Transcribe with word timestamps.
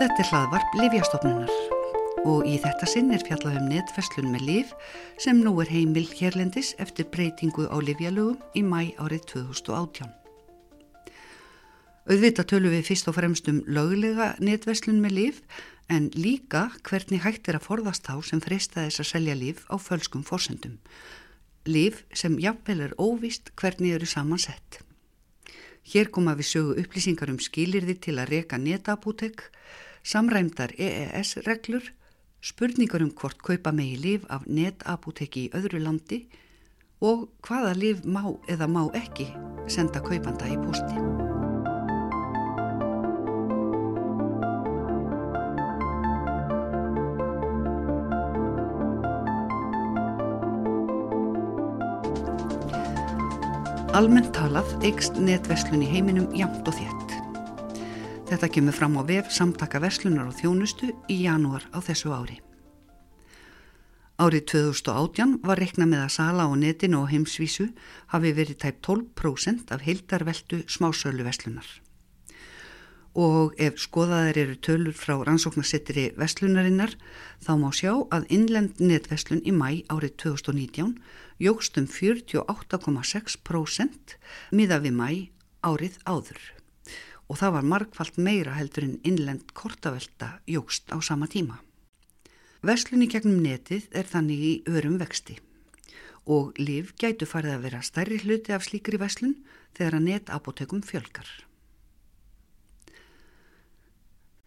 Þetta 0.00 0.22
er 0.22 0.28
hlaðvarp 0.30 0.76
Livjastofnunar 0.78 1.50
og 2.24 2.46
í 2.48 2.54
þetta 2.62 2.86
sinn 2.88 3.10
er 3.12 3.20
fjallað 3.20 3.58
um 3.58 3.66
netferslun 3.68 4.30
með 4.32 4.46
liv 4.48 4.70
sem 5.20 5.42
nú 5.44 5.52
er 5.60 5.68
heimil 5.68 6.06
hérlendis 6.08 6.70
eftir 6.80 7.04
breytingu 7.12 7.66
á 7.68 7.76
livjalögum 7.84 8.38
í 8.56 8.62
mæ 8.64 8.96
árið 8.96 9.26
2018. 9.34 10.08
Auðvitað 12.08 12.48
tölum 12.48 12.72
við 12.72 12.88
fyrst 12.88 13.12
og 13.12 13.18
fremst 13.18 13.52
um 13.52 13.60
löglega 13.68 14.30
netverslun 14.40 15.04
með 15.04 15.16
liv 15.18 15.44
en 15.92 16.08
líka 16.16 16.70
hvernig 16.80 17.20
hægt 17.26 17.52
er 17.52 17.60
að 17.60 17.68
forðast 17.68 18.08
þá 18.08 18.24
sem 18.24 18.40
freysta 18.40 18.86
þess 18.86 19.04
að 19.04 19.10
selja 19.12 19.36
liv 19.36 19.60
á 19.68 19.76
fölskum 19.76 20.24
fórsendum. 20.24 20.80
Liv 21.68 22.06
sem 22.16 22.40
jafnvel 22.40 22.86
er 22.88 22.96
óvist 22.96 23.52
hvernig 23.52 24.00
eru 24.00 24.08
samansett. 24.08 24.80
Hér 25.92 26.08
koma 26.08 26.32
við 26.40 26.54
sögu 26.54 26.80
upplýsingar 26.80 27.28
um 27.28 27.40
skilirði 27.42 28.00
til 28.00 28.16
að 28.16 28.32
reka 28.32 28.56
netabútek, 28.56 29.50
samræmdar 30.02 30.72
EES-reglur, 30.78 31.82
spurningar 32.40 33.02
um 33.02 33.10
hvort 33.10 33.42
kaupa 33.42 33.72
megi 33.72 33.96
liv 33.96 34.26
af 34.28 34.46
netabúteki 34.46 35.48
í 35.48 35.52
öðru 35.56 35.82
landi 35.82 36.24
og 37.00 37.28
hvaða 37.46 37.74
liv 37.76 38.04
má 38.04 38.24
eða 38.48 38.68
má 38.68 38.86
ekki 38.96 39.28
senda 39.68 40.00
kaupanda 40.04 40.48
í 40.48 40.56
posti. 40.60 40.96
Almennt 53.90 54.30
talað 54.32 54.70
eikst 54.86 55.18
netverslun 55.18 55.82
í 55.82 55.88
heiminum 55.90 56.30
jamt 56.38 56.68
og 56.70 56.78
þétt. 56.78 57.29
Þetta 58.30 58.46
kemur 58.54 58.70
fram 58.70 58.94
á 58.94 59.02
vef 59.02 59.26
samtaka 59.34 59.82
verslunar 59.82 60.30
og 60.30 60.36
þjónustu 60.38 60.94
í 61.10 61.24
janúar 61.24 61.64
á 61.74 61.82
þessu 61.82 62.14
ári. 62.14 62.38
Árið 64.22 64.44
2018 64.52 65.42
var 65.42 65.58
rekna 65.58 65.82
með 65.90 66.04
að 66.04 66.14
sala 66.14 66.46
á 66.46 66.54
netinu 66.54 67.00
og 67.00 67.10
heimsvísu 67.10 67.74
hafi 68.12 68.30
verið 68.36 68.60
tæp 68.62 68.76
12% 68.86 69.74
af 69.74 69.82
heildarveldu 69.82 70.62
smásölu 70.70 71.26
verslunar. 71.26 71.66
Og 73.18 73.50
ef 73.58 73.82
skoðaðar 73.82 74.38
eru 74.44 74.54
tölur 74.62 74.94
frá 74.94 75.18
rannsóknarsettiri 75.26 76.14
verslunarinnar 76.14 76.94
þá 77.42 77.58
má 77.58 77.74
sjá 77.74 77.98
að 78.14 78.30
innlend 78.30 78.78
netverslun 78.78 79.42
í 79.42 79.50
mæ 79.50 79.82
árið 79.90 80.14
2019 80.22 81.02
jógst 81.42 81.74
um 81.82 81.90
48,6% 81.90 84.14
miða 84.54 84.78
við 84.86 84.94
mæ 85.02 85.34
árið 85.66 85.98
áður 86.06 86.59
og 87.30 87.38
það 87.38 87.52
var 87.56 87.68
margfalt 87.72 88.16
meira 88.18 88.56
heldur 88.58 88.88
en 88.88 88.96
innlend 89.06 89.52
kortavelta 89.54 90.40
jógst 90.50 90.90
á 90.90 90.98
sama 90.98 91.28
tíma. 91.30 91.60
Verslunni 92.66 93.06
gegnum 93.06 93.38
netið 93.44 93.86
er 93.94 94.08
þannig 94.10 94.40
í 94.42 94.54
örum 94.68 94.98
vexti 95.00 95.38
og 96.30 96.58
liv 96.60 96.90
gætu 97.00 97.26
farið 97.26 97.54
að 97.54 97.62
vera 97.64 97.78
stærri 97.86 98.18
hluti 98.20 98.52
af 98.52 98.66
slíkri 98.66 98.98
verslun 99.00 99.38
þegar 99.78 99.96
að 99.96 100.04
netapotekum 100.08 100.82
fjölgar. 100.84 101.30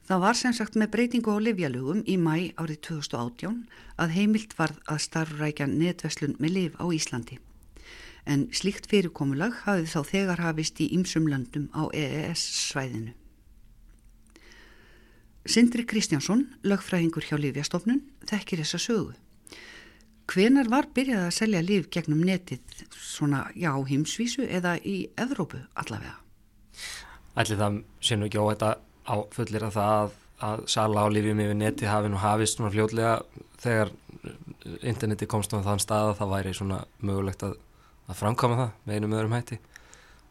Það 0.04 0.22
var 0.22 0.38
sem 0.38 0.54
sagt 0.54 0.76
með 0.76 0.92
breytingu 0.94 1.34
á 1.34 1.39
livjalögum 1.39 2.04
í 2.06 2.20
mæ 2.20 2.52
árið 2.59 2.84
2018 2.92 3.64
að 4.04 4.14
heimilt 4.20 4.54
varð 4.59 4.84
að 4.92 5.02
starfrækja 5.08 5.67
netverslun 5.72 6.36
með 6.44 6.56
liv 6.59 6.78
á 6.78 6.86
Íslandi 6.92 7.39
en 8.29 8.45
slíkt 8.55 8.88
fyrirkomulag 8.91 9.55
hafið 9.66 9.89
þá 9.91 9.99
þegar 10.11 10.43
hafist 10.45 10.79
í 10.83 10.89
ymsum 10.95 11.27
löndum 11.31 11.67
á 11.75 11.91
EES-svæðinu. 11.91 13.13
Sindri 15.43 15.83
Kristjánsson, 15.83 16.45
lögfræðingur 16.64 17.25
hjá 17.27 17.36
Lífjastofnun, 17.36 17.99
þekkir 18.30 18.64
þessa 18.64 18.80
sögu. 18.80 19.11
Hvenar 20.31 20.70
var 20.71 20.87
byrjað 20.95 21.25
að 21.27 21.36
selja 21.36 21.61
líf 21.65 21.89
gegnum 21.92 22.21
netið 22.23 22.64
svona, 22.95 23.49
já, 23.59 23.73
heimsvísu 23.75 24.45
eða 24.48 24.77
í 24.80 25.09
Evrópu 25.19 25.59
allavega? 25.75 26.15
Ætli 27.36 27.58
það 27.59 27.81
sé 27.99 28.15
nú 28.15 28.30
ekki 28.30 28.39
á 28.39 28.48
þetta 28.53 28.69
á 29.03 29.15
fullir 29.36 29.67
að 29.67 29.75
það 29.75 30.15
að, 30.48 30.64
sala 30.71 31.03
á 31.03 31.08
lífjum 31.11 31.43
yfir 31.43 31.59
netið 31.59 31.92
hafi 31.92 32.14
nú 32.14 32.21
hafist 32.23 32.58
svona 32.58 32.71
fljóðlega 32.71 33.14
þegar 33.64 33.92
interneti 34.80 35.27
komst 35.27 35.52
á 35.52 35.59
þann 35.59 35.83
stað 35.83 36.14
að 36.14 36.17
það 36.21 36.33
væri 36.37 36.55
svona 36.55 36.80
mögulegt 37.03 37.43
að 37.43 37.58
að 38.08 38.19
framkama 38.19 38.59
það 38.59 38.71
með 38.87 38.97
einum 38.97 39.17
öðrum 39.17 39.37
hætti. 39.37 39.59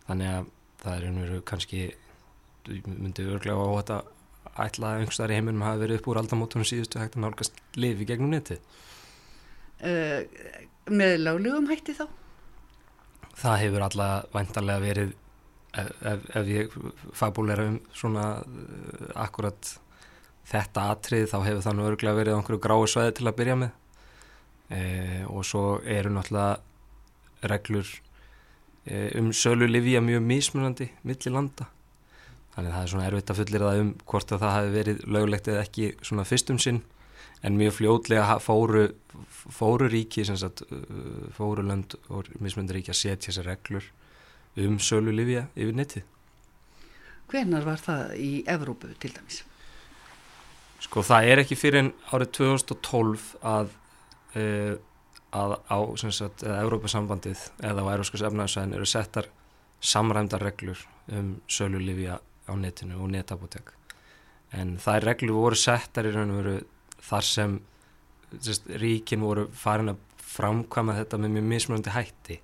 Þannig 0.06 0.32
að 0.32 0.50
það 0.82 0.96
er 0.96 1.06
einhverju 1.08 1.44
kannski 1.48 1.84
myndi 2.86 3.26
örglega 3.26 3.58
á 3.62 3.78
þetta 3.78 3.98
ætla 4.62 4.90
að 4.90 5.02
einhverstaðar 5.02 5.32
í 5.32 5.38
heiminum 5.38 5.64
hafi 5.64 5.82
verið 5.82 6.00
upp 6.00 6.08
úr 6.12 6.20
aldamótunum 6.20 6.68
síðustu 6.68 7.00
hægt 7.00 7.16
að 7.16 7.24
nálgast 7.24 7.60
lifi 7.78 8.06
gegnum 8.08 8.32
neti 8.34 8.58
uh, 9.80 10.20
Með 10.92 11.14
láglegum 11.22 11.68
hætti 11.70 11.94
þá? 11.96 12.04
Það 13.38 13.60
hefur 13.64 13.86
alltaf 13.86 14.34
vantarlega 14.34 14.84
verið 14.84 15.14
ef, 15.72 15.92
ef, 16.12 16.26
ef 16.36 16.50
ég 16.52 16.74
fagbúleira 17.16 17.70
um 17.70 17.78
svona 17.96 18.26
uh, 18.42 19.06
akkurat 19.24 19.72
þetta 20.52 20.88
atrið 20.92 21.30
þá 21.30 21.38
hefur 21.46 21.64
það 21.64 21.78
nú 21.78 21.86
örglega 21.88 22.18
verið 22.18 22.36
á 22.36 22.38
einhverju 22.40 22.64
grái 22.66 22.90
sveði 22.90 23.16
til 23.18 23.30
að 23.30 23.38
byrja 23.40 23.56
með. 23.62 23.78
Uh, 24.72 25.22
og 25.32 25.46
svo 25.46 25.64
eru 25.84 26.12
náttúrulega 26.12 26.60
reglur 27.50 27.88
eh, 28.86 29.10
um 29.18 29.32
sölu 29.32 29.68
livja 29.68 30.02
mjög 30.04 30.24
mismunandi 30.26 30.88
millir 31.02 31.34
landa 31.34 31.68
þannig 32.54 32.68
að 32.68 32.74
það 32.74 32.82
er 32.82 32.92
svona 32.92 33.06
erfitt 33.08 33.32
að 33.32 33.40
fullir 33.40 33.64
það 33.66 33.82
um 33.82 33.92
hvort 34.12 34.32
að 34.32 34.42
það 34.42 34.56
hafi 34.56 34.72
verið 34.76 35.04
löglegt 35.16 35.48
eða 35.48 35.64
ekki 35.66 35.92
svona 36.04 36.26
fyrstum 36.28 36.60
sinn 36.62 36.82
en 37.42 37.58
mjög 37.58 37.74
fljótlega 37.80 38.38
fóru, 38.38 38.84
fóru 39.26 39.88
ríki 39.90 40.24
sagt, 40.28 40.62
uh, 40.70 41.28
fóru 41.34 41.64
lönd 41.66 41.96
og 42.08 42.28
mismunandi 42.38 42.78
ríki 42.78 42.92
að 42.92 43.00
setja 43.00 43.30
þessar 43.30 43.50
reglur 43.50 43.88
um 44.62 44.76
sölu 44.78 45.14
livja 45.14 45.46
yfir 45.56 45.78
nettið 45.78 46.08
Hvernar 47.32 47.64
var 47.64 47.80
það 47.80 48.10
í 48.20 48.30
Evrópu 48.50 48.90
til 49.00 49.14
dæmis? 49.14 49.38
Sko 50.84 51.00
það 51.06 51.28
er 51.32 51.40
ekki 51.40 51.56
fyrir 51.56 51.80
en 51.86 51.92
árið 52.12 52.34
2012 52.42 53.28
að 53.48 53.70
uh, 54.36 54.74
að 55.32 55.56
á 55.64 55.78
sagt, 56.12 56.44
Európa-sambandið 56.44 57.46
eða 57.64 57.84
á 57.84 57.92
Európskas 57.94 58.24
efnaðsvæðin 58.28 58.76
eru 58.76 58.88
settar 58.88 59.28
samræmdar 59.82 60.44
reglur 60.44 60.78
um 61.12 61.34
sölulifi 61.48 62.06
á 62.12 62.52
netinu 62.54 63.00
og 63.02 63.10
netapotek 63.10 63.72
en 64.52 64.76
þær 64.82 65.08
reglur 65.08 65.38
voru 65.40 65.58
settar 65.58 66.06
í 66.06 66.14
raun 66.14 66.34
og 66.34 66.40
veru 66.42 66.56
þar 67.02 67.26
sem 67.26 67.58
sest, 68.38 68.68
ríkin 68.68 69.24
voru 69.24 69.48
farin 69.56 69.94
að 69.94 70.02
framkvæma 70.32 70.96
þetta 71.00 71.20
með 71.20 71.36
mjög 71.36 71.48
mismunandi 71.50 71.94
hætti 71.96 72.40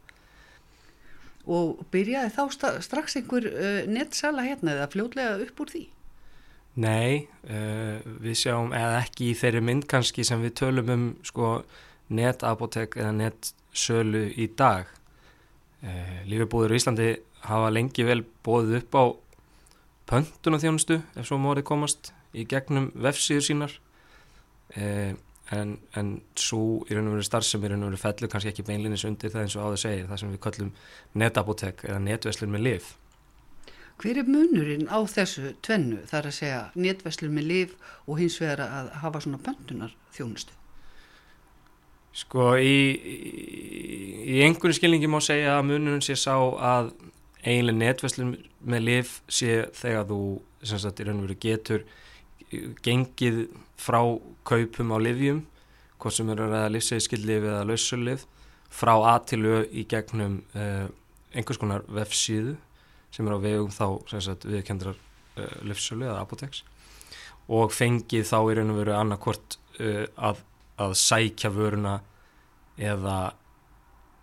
Og 1.49 1.79
byrjaði 1.93 2.33
þá 2.35 2.75
strax 2.85 3.17
einhver 3.17 3.47
uh, 3.49 3.85
netsala 3.89 4.45
hérna 4.45 4.75
eða 4.75 4.89
fljóðlega 4.93 5.39
upp 5.47 5.63
úr 5.65 5.71
því? 5.73 5.85
Nei, 6.79 7.25
uh, 7.49 8.05
við 8.21 8.37
sjáum 8.43 8.75
eða 8.77 8.99
ekki 9.01 9.31
í 9.31 9.37
þeirri 9.39 9.63
mynd 9.65 9.87
kannski 9.89 10.27
sem 10.29 10.43
við 10.45 10.59
tölum 10.61 10.93
um 10.93 11.07
sko 11.27 11.55
netapotek 12.09 12.97
eða 12.99 13.13
netsölu 13.17 14.27
í 14.37 14.49
dag. 14.57 14.89
Eh, 15.83 16.25
Lífebúður 16.29 16.75
í 16.75 16.81
Íslandi 16.81 17.09
hafa 17.47 17.71
lengi 17.71 18.07
vel 18.07 18.23
bóðið 18.45 18.81
upp 18.83 18.99
á 18.99 19.05
pöntuna 20.09 20.61
þjónustu 20.61 21.03
ef 21.15 21.29
svo 21.29 21.39
mórið 21.41 21.69
komast 21.69 22.13
í 22.35 22.47
gegnum 22.49 22.91
vefsíður 22.97 23.47
sínar. 23.47 23.79
Eh, 24.75 25.15
en, 25.55 25.77
en 25.97 26.15
svo 26.37 26.85
í 26.89 26.97
raun 26.97 27.09
og 27.09 27.19
veru 27.19 27.27
starf 27.27 27.47
sem 27.49 27.63
í 27.65 27.71
raun 27.71 27.85
og 27.87 27.93
veru 27.93 28.01
fellu 28.01 28.29
kannski 28.31 28.53
ekki 28.53 28.67
beinlinis 28.69 29.07
undir 29.09 29.33
það 29.33 29.45
eins 29.45 29.57
og 29.57 29.69
áður 29.69 29.83
segir 29.85 30.09
það 30.09 30.23
sem 30.23 30.33
við 30.35 30.43
kallum 30.45 30.73
netapotek 31.23 31.85
eða 31.89 32.01
netveslun 32.05 32.53
með 32.53 32.67
liv 32.67 32.91
Hver 33.99 34.21
er 34.21 34.29
munurinn 34.31 34.87
á 34.87 35.03
þessu 35.11 35.57
tvennu? 35.67 36.05
Þar 36.07 36.29
að 36.29 36.35
segja 36.37 36.59
netveslun 36.79 37.33
með 37.35 37.49
liv 37.49 37.73
og 38.07 38.21
hins 38.21 38.37
vegar 38.39 38.63
að 38.63 38.93
hafa 39.03 39.23
svona 39.25 39.41
pöntunar 39.43 39.97
þjónustu? 40.15 40.55
Sko 42.17 42.55
í, 42.59 42.79
í, 42.97 44.41
einhvern 44.47 44.75
skilningi 44.75 45.11
má 45.11 45.21
segja 45.23 45.59
að 45.59 45.69
mununum 45.71 46.03
sé 46.03 46.17
sá 46.19 46.35
að 46.35 46.93
eiginlega 47.45 47.79
netverslun 47.79 48.35
með 48.67 48.85
lif 48.87 49.13
sé 49.31 49.69
þegar 49.77 50.09
þú 50.09 50.21
sagt, 50.67 51.03
getur 51.39 51.85
gengið 52.83 53.45
frá 53.79 54.01
kaupum 54.49 54.95
á 54.97 54.99
livjum, 54.99 55.45
hvort 55.99 56.17
sem 56.17 56.31
eru 56.33 56.49
að 56.49 56.73
livsegskildlif 56.75 57.45
eða 57.45 57.67
lausullif 57.69 58.25
frá 58.73 58.95
aðtilu 59.15 59.63
í 59.73 59.85
gegnum 59.89 60.41
uh, 60.57 60.89
einhvers 61.35 61.61
konar 61.61 61.85
vefsíðu 61.89 62.57
sem 63.15 63.29
er 63.29 63.37
á 63.37 63.39
vegum 63.41 63.73
þá 63.73 63.87
viðkendrar 64.45 64.99
uh, 64.99 65.55
livsölu 65.65 66.09
eða 66.09 66.21
apoteks 66.23 66.65
og 67.49 67.73
fengið 67.73 68.27
þá 68.29 68.39
í 68.43 68.59
raun 68.59 68.75
og 68.75 68.81
veru 68.83 68.95
annarkvort 68.99 69.59
uh, 69.81 70.05
að 70.17 70.45
að 70.79 70.95
sækja 70.99 71.51
vöruna 71.55 71.99
eða, 72.79 73.33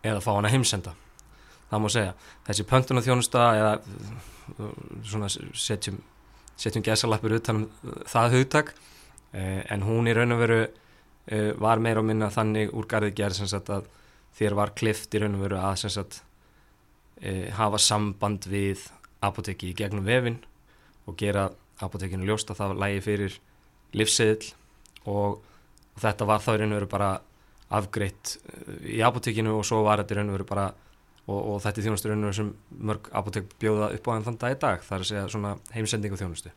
eða 0.04 0.24
fá 0.24 0.32
hann 0.34 0.48
að 0.48 0.56
heimsenda. 0.56 0.96
Það 1.70 1.84
má 1.84 1.90
segja 1.92 2.16
þessi 2.48 2.68
pöntun 2.70 3.02
og 3.02 3.06
þjónusta 3.06 3.46
eða 3.60 3.72
svona 5.06 5.30
setjum 5.30 6.00
setjum 6.56 6.86
gesalappur 6.86 7.36
utan 7.36 7.66
um 7.66 7.96
það 8.08 8.38
hugtak 8.38 8.72
uh, 8.72 9.62
en 9.68 9.84
hún 9.84 10.08
í 10.08 10.14
raun 10.16 10.36
og 10.36 10.42
veru 10.44 10.60
uh, 10.64 11.52
var 11.60 11.82
meira 11.84 12.04
og 12.04 12.08
minna 12.08 12.32
þannig 12.32 12.72
úr 12.72 12.88
garði 12.88 13.12
gerð 13.18 13.44
að 13.60 13.90
þér 14.38 14.56
var 14.56 14.76
klift 14.78 15.16
í 15.16 15.22
raun 15.24 15.36
og 15.38 15.46
veru 15.48 15.60
að 15.60 15.88
sagt 15.90 16.22
hafa 17.56 17.80
samband 17.80 18.44
við 18.52 18.82
apoteki 19.24 19.70
í 19.72 19.76
gegnum 19.80 20.04
vefin 20.04 20.42
og 21.08 21.16
gera 21.16 21.46
apotekinu 21.80 22.28
ljóst 22.28 22.50
að 22.52 22.60
það 22.60 22.74
lægi 22.82 23.04
fyrir 23.06 23.38
livseðil 23.96 24.50
og, 25.08 25.38
og 25.96 26.04
þetta 26.04 26.28
var 26.30 26.44
þá 26.44 26.52
í 26.54 26.58
raun 26.62 26.74
og 26.74 26.80
veru 26.80 26.92
bara 26.92 27.12
afgreitt 27.76 28.36
í 28.86 29.00
apotekinu 29.06 29.56
og 29.58 29.66
svo 29.68 29.82
var 29.86 30.04
þetta 30.04 30.16
í 30.16 30.20
raun 30.20 30.34
og 30.34 30.38
veru 30.38 30.50
bara 30.50 30.68
og, 31.26 31.40
og 31.40 31.58
þetta 31.64 31.82
er 31.82 31.88
þjónustu 31.88 32.12
raun 32.12 32.22
og 32.22 32.30
veru 32.30 32.40
sem 32.42 32.52
mörg 32.92 33.10
apotek 33.22 33.50
bjóða 33.62 33.90
upp 33.96 34.12
á 34.12 34.16
enn 34.16 34.28
þann 34.28 34.40
dag 34.44 34.56
í 34.56 34.62
dag 34.62 34.86
það 34.86 34.98
er 34.98 35.06
að 35.06 35.12
segja 35.12 35.26
svona 35.34 35.56
heimsendingu 35.74 36.22
þjónustu 36.22 36.54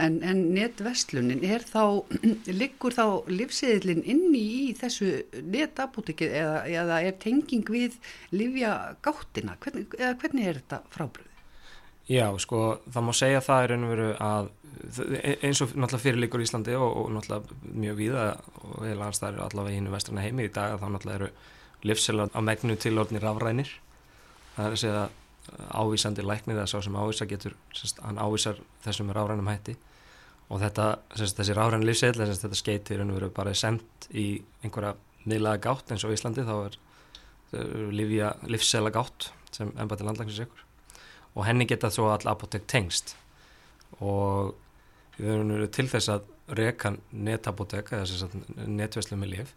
En, 0.00 0.22
en 0.24 0.38
netverslunin, 0.54 1.42
er 1.44 1.64
þá, 1.68 2.00
liggur 2.60 2.94
þá 2.96 3.28
livseðilinn 3.28 4.00
inni 4.08 4.40
í 4.40 4.62
þessu 4.78 5.10
netapotekið 5.52 6.32
eða, 6.40 6.62
eða 6.80 7.00
er 7.04 7.18
tenging 7.20 7.68
við 7.68 7.98
livja 8.32 8.72
gáttina? 9.04 9.58
Hvernig, 9.60 9.92
eða 10.00 10.14
hvernig 10.22 10.48
er 10.48 10.62
þetta 10.62 10.80
frábröð? 10.96 11.31
Já, 12.10 12.26
sko, 12.42 12.80
það 12.90 13.04
má 13.06 13.12
segja 13.14 13.40
það 13.44 13.64
er 13.64 13.72
og 13.76 13.90
veru 13.92 14.06
að 14.18 14.48
e, 15.14 15.34
eins 15.46 15.60
og 15.62 15.74
náttúrulega 15.76 16.02
fyrirleikur 16.02 16.42
í 16.42 16.46
Íslandi 16.48 16.74
og, 16.74 16.96
og 16.98 17.10
náttúrulega 17.14 17.58
mjög 17.84 17.98
víða 18.00 18.24
og 18.58 18.86
eða 18.88 18.96
lands 18.98 19.20
það 19.22 19.28
eru 19.30 19.44
allavega 19.44 19.78
hínu 19.78 19.92
vestrana 19.92 20.24
heimi 20.24 20.48
í 20.48 20.52
dag 20.52 20.74
að 20.74 20.82
þá 20.82 20.88
náttúrulega 20.96 21.20
eru 21.20 21.28
livselar 21.86 22.32
á 22.34 22.40
megnu 22.42 22.76
tilordni 22.82 23.22
rafrænir. 23.22 23.70
Það 24.56 24.66
er 24.66 24.74
að 24.74 24.82
segja 24.82 25.04
ávísandi 25.78 26.24
læknið 26.26 26.60
að 26.62 26.68
sá 26.72 26.76
sem 26.82 26.98
ávísa 26.98 27.28
getur 27.30 27.54
sérst, 27.74 28.02
hann 28.02 28.18
ávísar 28.18 28.58
þessum 28.82 29.14
rafrænum 29.14 29.52
hætti. 29.52 29.76
Og 30.50 30.58
þetta, 30.62 30.88
sérst, 31.14 31.38
þessi 31.38 31.56
rafræn 31.56 31.86
livseil 31.86 32.16
þetta 32.18 32.58
skeiti 32.58 32.98
raun 32.98 33.14
og 33.14 33.20
veru 33.20 33.30
bara 33.34 33.54
sendt 33.54 34.10
í 34.10 34.26
einhverja 34.62 34.96
miðlaga 35.22 35.62
gátt 35.68 35.94
eins 35.94 36.02
og 36.02 36.10
í 36.10 36.18
Íslandi 36.18 36.46
þá 36.46 36.54
er 36.66 36.76
livja 37.94 38.34
livseila 38.50 38.90
gátt 38.90 39.30
sem 39.54 39.70
ennbætti 39.78 40.06
landlæknis 40.06 40.42
ykkur 40.46 40.66
og 41.34 41.46
henni 41.46 41.66
geta 41.68 41.90
svo 41.90 42.10
all 42.12 42.28
apotek 42.28 42.66
tengst. 42.68 43.16
Og 44.00 44.54
við 45.18 45.34
erum 45.34 45.66
til 45.72 45.88
þess 45.88 46.12
að 46.12 46.28
reka 46.58 46.94
netapotek 47.12 47.92
eða 47.94 48.28
netvæslu 48.66 49.16
með 49.16 49.36
lif 49.36 49.52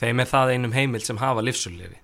þeim 0.00 0.20
er 0.20 0.28
það 0.30 0.52
einum 0.54 0.74
heimil 0.76 1.02
sem 1.04 1.20
hafa 1.20 1.44
livsullifi 1.44 2.00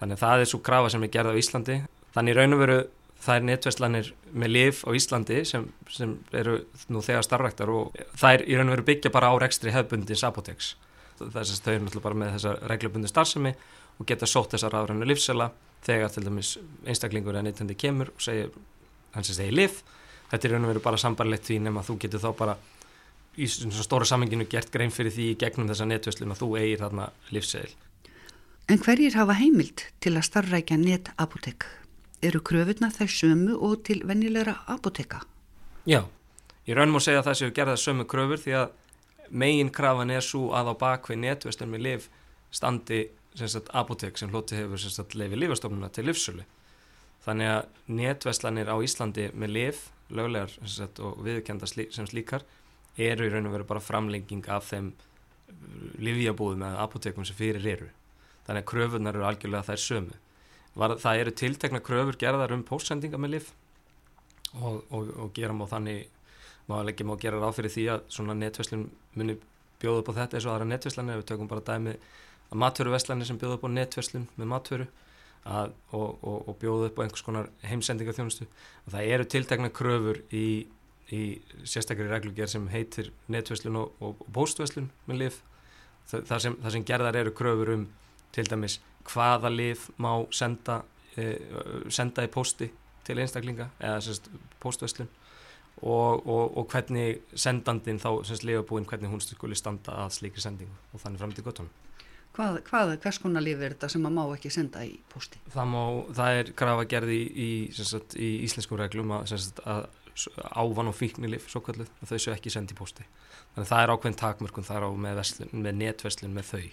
þannig 0.00 0.18
að 0.18 0.24
það 0.24 0.42
er 0.42 0.50
svo 0.50 0.60
krafa 0.66 0.90
sem 0.92 1.04
er 1.06 1.12
gerð 1.14 1.32
á 1.32 1.38
Íslandi. 1.38 1.76
Þannig 2.12 2.36
raun 2.36 2.56
og 2.56 2.60
veru 2.60 2.78
það 3.22 3.36
er 3.36 3.44
netvæslanir 3.48 4.08
með 4.34 4.50
lif 4.50 4.80
á 4.82 4.90
Íslandi 4.98 5.42
sem, 5.48 5.68
sem 5.88 6.16
eru 6.34 6.56
nú 6.90 7.02
þegar 7.06 7.26
starfræktar 7.26 7.70
og 7.70 8.00
það 8.18 8.34
er 8.34 8.44
í 8.48 8.56
raun 8.58 8.72
og 8.72 8.76
veru 8.76 8.86
byggja 8.90 9.12
bara 9.14 9.30
á 9.30 9.34
rekstri 9.38 9.74
hefbundins 9.74 10.24
apoteks 10.26 10.74
þess 11.22 11.54
að 11.54 11.62
þau 11.62 11.72
eru 11.72 11.84
náttúrulega 11.84 12.06
bara 12.08 12.18
með 12.18 12.32
þessa 12.36 12.54
reglubundi 12.72 13.10
starfsemi 13.12 13.52
og 14.00 14.08
geta 14.08 14.26
sótt 14.26 14.56
þessar 14.56 14.74
áræðinu 14.80 15.06
livsela 15.06 15.52
þegar 15.86 16.12
til 16.14 16.24
dæmis 16.26 16.56
einstaklingur 16.86 17.34
eða 17.34 17.48
neytandi 17.48 17.76
kemur 17.78 18.12
og 18.14 18.22
segir, 18.22 18.52
hann 19.14 19.26
sem 19.26 19.38
segir 19.38 19.56
liv 19.56 19.80
þetta 20.30 20.48
er 20.48 20.54
raun 20.54 20.66
og 20.66 20.72
veru 20.72 20.84
bara 20.84 21.00
sambarlegt 21.00 21.48
því 21.48 21.58
nema 21.66 21.84
þú 21.86 21.98
getur 22.04 22.22
þá 22.22 22.30
bara 22.38 22.56
í 23.36 23.48
svona 23.48 23.84
stóra 23.84 24.08
samenginu 24.08 24.46
gert 24.50 24.70
grein 24.72 24.92
fyrir 24.92 25.14
því 25.14 25.32
gegnum 25.40 25.70
þessa 25.70 25.88
netvæslun 25.88 26.34
að 26.34 26.42
þú 26.44 26.50
eigir 26.60 26.84
þarna 26.84 27.08
livsegil 27.32 27.72
En 28.70 28.78
hverjir 28.78 29.16
hafa 29.18 29.34
heimild 29.36 29.82
til 30.00 30.14
að 30.14 30.26
starfrækja 30.28 30.76
netapotek? 30.78 31.66
Eru 32.22 32.38
kröfunna 32.46 32.92
þær 32.94 33.10
sömu 33.10 33.56
og 33.58 33.80
til 33.88 34.04
vennilegra 34.06 34.54
apoteka? 34.70 35.24
Já, 35.84 36.04
ég 36.68 36.78
raun 36.78 36.94
og 36.94 37.02
segja 37.02 37.24
að 37.24 37.26
það 37.30 37.38
séu 37.40 37.54
gerða 37.56 37.80
sömu 37.82 38.06
kröfur 38.06 38.38
því 38.38 38.54
að 38.60 38.68
megin 39.42 39.72
krafan 39.74 40.14
er 40.14 40.22
svo 40.22 40.52
að 40.54 40.70
á 40.70 40.74
bakvið 40.78 41.20
netvæslun 41.24 41.72
með 41.72 41.84
liv 41.88 42.06
standi 42.54 43.02
sagt, 43.38 43.70
apotek 43.72 44.18
sem 44.18 44.30
hloti 44.32 44.58
hefur 44.58 45.16
leifið 45.16 45.40
lífastofnuna 45.40 45.88
til 45.92 46.06
livsölu 46.08 46.44
þannig 47.24 47.52
að 47.52 47.94
netverslanir 48.00 48.70
á 48.70 48.76
Íslandi 48.82 49.28
með 49.38 49.54
liv, 49.56 49.80
löglegar 50.12 50.52
sagt, 50.68 51.00
og 51.00 51.20
viðkenda 51.24 51.68
slí, 51.70 51.86
sem 51.94 52.06
slíkar 52.08 52.44
eru 52.98 53.26
í 53.26 53.32
raun 53.32 53.48
og 53.48 53.56
veru 53.56 53.68
bara 53.68 53.82
framlenging 53.82 54.44
af 54.52 54.68
þeim 54.72 54.92
livjabúðum 56.02 56.64
eða 56.66 56.82
apotekum 56.86 57.26
sem 57.28 57.38
fyrir 57.38 57.66
eru. 57.74 57.88
Þannig 58.46 58.64
að 58.64 58.70
kröfunar 58.72 59.16
eru 59.16 59.26
algjörlega 59.28 59.68
þær 59.68 59.82
sömu. 59.84 60.18
Var, 60.74 60.96
það 60.98 61.20
eru 61.22 61.34
tiltekna 61.36 61.82
kröfur 61.84 62.18
gerðar 62.18 62.54
um 62.56 62.64
póstsendinga 62.66 63.20
með 63.20 63.36
liv 63.36 63.52
og, 64.56 64.82
og, 64.90 65.12
og 65.20 65.32
gera 65.36 65.54
má 65.54 65.66
þannig 65.68 66.08
málega 66.68 67.06
má 67.06 67.14
gera 67.20 67.40
ráð 67.40 67.58
fyrir 67.58 67.74
því 67.74 67.84
að 67.92 68.04
svona 68.16 68.36
netverslun 68.38 68.86
muni 69.18 69.36
bjóða 69.82 70.02
upp 70.02 70.10
á 70.14 70.18
þetta 70.22 70.38
eins 70.38 70.46
og 70.46 70.54
aðra 70.54 70.68
netverslanir, 70.70 71.20
við 71.20 71.28
tökum 71.28 71.50
bara 71.50 71.64
dæmi 71.66 71.94
að 72.52 72.60
matvöruverslanir 72.60 73.28
sem 73.28 73.38
bjóða 73.40 73.56
upp 73.58 73.66
á 73.66 73.70
netverslun 73.72 74.28
með 74.36 74.50
matvöru 74.52 74.86
að, 75.42 75.72
og, 75.90 76.18
og, 76.20 76.36
og 76.48 76.58
bjóða 76.60 76.90
upp 76.90 77.00
á 77.00 77.04
einhvers 77.06 77.24
konar 77.26 77.48
heimsendinga 77.66 78.14
þjónustu 78.16 78.46
og 78.46 78.92
það 78.94 79.14
eru 79.16 79.28
tiltegna 79.32 79.72
kröfur 79.74 80.20
í, 80.30 80.46
í 81.10 81.22
sérstaklega 81.64 82.12
reglugjör 82.12 82.52
sem 82.52 82.68
heitir 82.72 83.10
netverslun 83.32 83.80
og, 83.80 83.96
og 84.04 84.22
bóstverslun 84.32 84.90
með 85.08 85.24
lif 85.24 85.40
það, 86.12 86.38
sem, 86.44 86.58
sem 86.76 86.86
gerðar 86.86 87.18
eru 87.22 87.34
kröfur 87.36 87.74
um 87.74 87.88
til 88.32 88.46
dæmis 88.48 88.78
hvaða 89.08 89.50
lif 89.52 89.88
má 90.00 90.12
senda, 90.32 90.82
e, 91.16 91.34
senda 91.90 92.24
í 92.24 92.30
posti 92.32 92.70
til 93.02 93.18
einstaklinga 93.18 93.72
eða 93.80 93.98
sérst 94.04 94.30
postverslun 94.62 95.10
og, 95.82 96.26
og, 96.26 96.58
og 96.58 96.66
hvernig 96.70 97.22
sendandin 97.34 97.98
þá 98.02 98.22
semst 98.28 98.46
lifabúin 98.46 98.86
hvernig 98.86 99.10
hún 99.10 99.22
skuli 99.24 99.58
standa 99.58 100.04
að 100.04 100.14
slíkri 100.20 100.44
sendingu 100.44 100.76
og 100.92 101.02
þannig 101.02 101.24
fram 101.24 101.34
til 101.34 101.46
gottunum 101.48 101.72
Hvað, 102.32 102.62
hvað, 102.64 102.94
hvers 103.02 103.18
konar 103.20 103.44
líf 103.44 103.60
er 103.60 103.74
þetta 103.74 103.90
sem 103.92 104.00
maður 104.00 104.16
má 104.16 104.36
ekki 104.38 104.50
senda 104.52 104.82
í 104.88 104.94
posti? 105.12 105.40
Það, 105.52 105.66
má, 105.68 105.82
það 106.16 106.38
er 106.38 106.52
grafa 106.56 106.86
gerði 106.88 107.18
í, 107.18 107.26
í, 107.28 107.50
í 108.16 108.30
íslensku 108.46 108.78
reglum 108.80 109.12
að, 109.18 109.34
sagt, 109.34 109.60
að 109.68 109.84
ávan 110.52 110.88
og 110.88 110.96
fíknilif 110.96 111.48
og 111.56 111.68
þau 112.08 112.18
séu 112.18 112.32
ekki 112.34 112.52
sendi 112.52 112.72
í 112.72 112.78
posti. 112.78 113.04
Þannig 113.54 113.68
það 113.68 113.82
er 113.84 113.92
ákveðin 113.92 114.18
takmörkun 114.20 114.66
þar 114.66 114.88
á 114.88 114.90
með, 114.92 115.16
verslun, 115.20 115.52
með 115.64 115.78
netverslun 115.80 116.36
með 116.36 116.48
þau, 116.52 116.68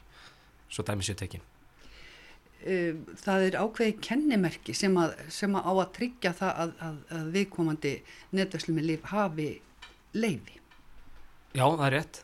svo 0.72 0.86
dæmi 0.88 1.08
séu 1.08 1.20
tekin. 1.20 1.44
Það 2.60 3.46
er 3.48 3.60
ákveði 3.60 3.98
kennimerki 4.04 4.76
sem 4.76 4.95
að, 5.00 5.16
sem 5.31 5.56
að 5.56 5.68
á 5.68 5.74
að 5.74 5.92
tryggja 5.95 6.33
það 6.36 6.64
að, 6.64 6.74
að, 6.88 6.98
að 7.19 7.30
viðkomandi 7.36 7.94
netverslun 8.36 8.80
með 8.80 8.90
lif 8.94 9.06
hafi 9.12 9.50
leiði. 10.16 10.60
Já, 11.56 11.64
það 11.66 11.86
er 11.88 11.95
rétt 11.98 12.24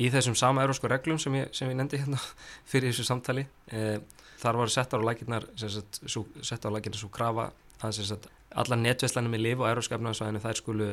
í 0.00 0.08
þessum 0.12 0.36
sama 0.38 0.64
eurósku 0.64 0.88
reglum 0.90 1.18
sem 1.20 1.34
ég, 1.36 1.50
sem 1.56 1.70
ég 1.70 1.76
nefndi 1.78 2.00
hérna 2.00 2.20
fyrir 2.70 2.92
þessu 2.92 3.06
samtali 3.08 3.44
e, 3.72 3.98
þar 4.42 4.60
var 4.62 4.72
settar 4.72 5.02
á 5.04 5.08
lækinnar 5.08 5.48
settar 5.58 6.72
á 6.72 6.74
lækinnar 6.74 7.00
svo 7.00 7.10
krafa 7.12 7.50
að 7.82 8.00
sagt, 8.06 8.28
alla 8.54 8.78
netveislanum 8.78 9.34
í 9.36 9.42
lifu 9.42 9.64
og 9.64 9.72
euróskafnaðsvæðinu 9.72 10.42
þær 10.42 10.60
skulu 10.60 10.88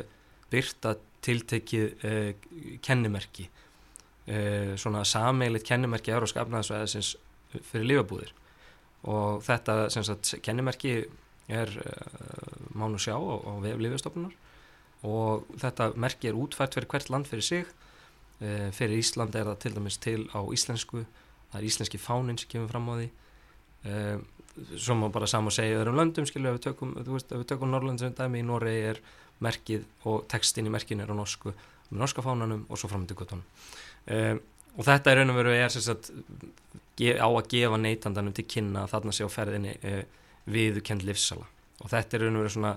byrta 0.50 0.96
tiltekið 1.26 2.06
e, 2.06 2.14
kennimerki 2.86 3.48
e, 4.26 4.76
svona 4.82 5.06
sameilit 5.08 5.68
kennimerki 5.68 6.14
euróskafnaðsvæðisins 6.16 7.16
fyrir 7.72 7.92
lífabúðir 7.94 8.36
og 9.10 9.44
þetta 9.46 9.86
sagt, 9.96 10.36
kennimerki 10.44 10.98
er 11.50 11.72
mánu 12.76 13.00
sjá 13.02 13.16
á, 13.16 13.22
á 13.24 13.54
vef 13.64 13.80
lífastofnunar 13.82 14.36
og 15.08 15.48
þetta 15.62 15.94
merki 15.96 16.30
er 16.30 16.38
útfært 16.38 16.76
fyrir 16.76 16.90
hvert 16.92 17.10
land 17.14 17.30
fyrir 17.30 17.46
sig 17.46 17.70
Eh, 18.40 18.70
fyrir 18.72 19.02
Ísland 19.02 19.36
er 19.36 19.50
það 19.52 19.62
til 19.64 19.74
dæmis 19.76 19.98
til 20.00 20.22
á 20.32 20.40
íslensku. 20.40 21.06
Það 21.52 21.62
er 21.62 21.70
íslenski 21.70 22.00
fánin 22.00 22.40
sem 22.40 22.50
kemur 22.52 22.70
fram 22.72 22.88
á 22.88 22.94
því. 23.00 23.10
Eh, 23.86 24.18
svo 24.78 24.96
má 24.96 25.12
bara 25.12 25.28
saman 25.28 25.52
segja 25.52 25.80
öðrum 25.80 25.98
löndum 26.00 26.28
skilju 26.28 26.52
ef 26.52 26.60
við 26.60 26.64
tökum, 26.68 26.94
tökum 27.48 27.72
Norrland 27.72 28.00
sem 28.00 28.14
dæmi 28.16 28.42
í 28.42 28.46
Noregi 28.46 28.86
er 28.92 29.02
merkið 29.44 29.86
og 30.10 30.26
textin 30.32 30.68
í 30.68 30.74
merkinu 30.74 31.04
er 31.04 31.12
á 31.12 31.16
norsku 31.16 31.54
með 31.90 32.02
norska 32.04 32.24
fánanum 32.26 32.66
og 32.68 32.80
svo 32.80 32.90
framöndu 32.92 33.16
guttunum 33.18 33.44
um, 34.12 34.42
og 34.76 34.88
þetta 34.88 35.12
er 35.12 35.22
raun 35.22 35.34
og 35.34 35.40
veru 35.40 35.56
er 35.56 35.74
sagt, 35.74 36.12
á 37.00 37.28
að 37.28 37.50
gefa 37.54 37.80
neytandanum 37.80 38.36
til 38.36 38.48
kynna 38.52 38.86
þarna 38.92 39.16
sé 39.16 39.28
á 39.28 39.32
ferðinni 39.32 39.76
uh, 39.80 40.02
viðukend 40.50 41.06
livsala 41.08 41.48
og 41.80 41.92
þetta 41.92 42.18
er 42.18 42.26
raun 42.26 42.40
og 42.40 42.46
veru 42.46 42.56
svona 42.58 42.76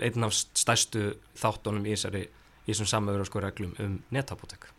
einn 0.00 0.24
af 0.28 0.36
stærstu 0.36 1.10
þáttunum 1.38 1.84
í 1.86 1.92
þessari 1.92 2.24
í 2.24 2.70
þessum 2.70 2.88
samöður 2.88 3.26
og 3.26 3.28
sko 3.28 3.44
reglum 3.44 3.76
um 3.82 3.98
netapotek 4.14 4.70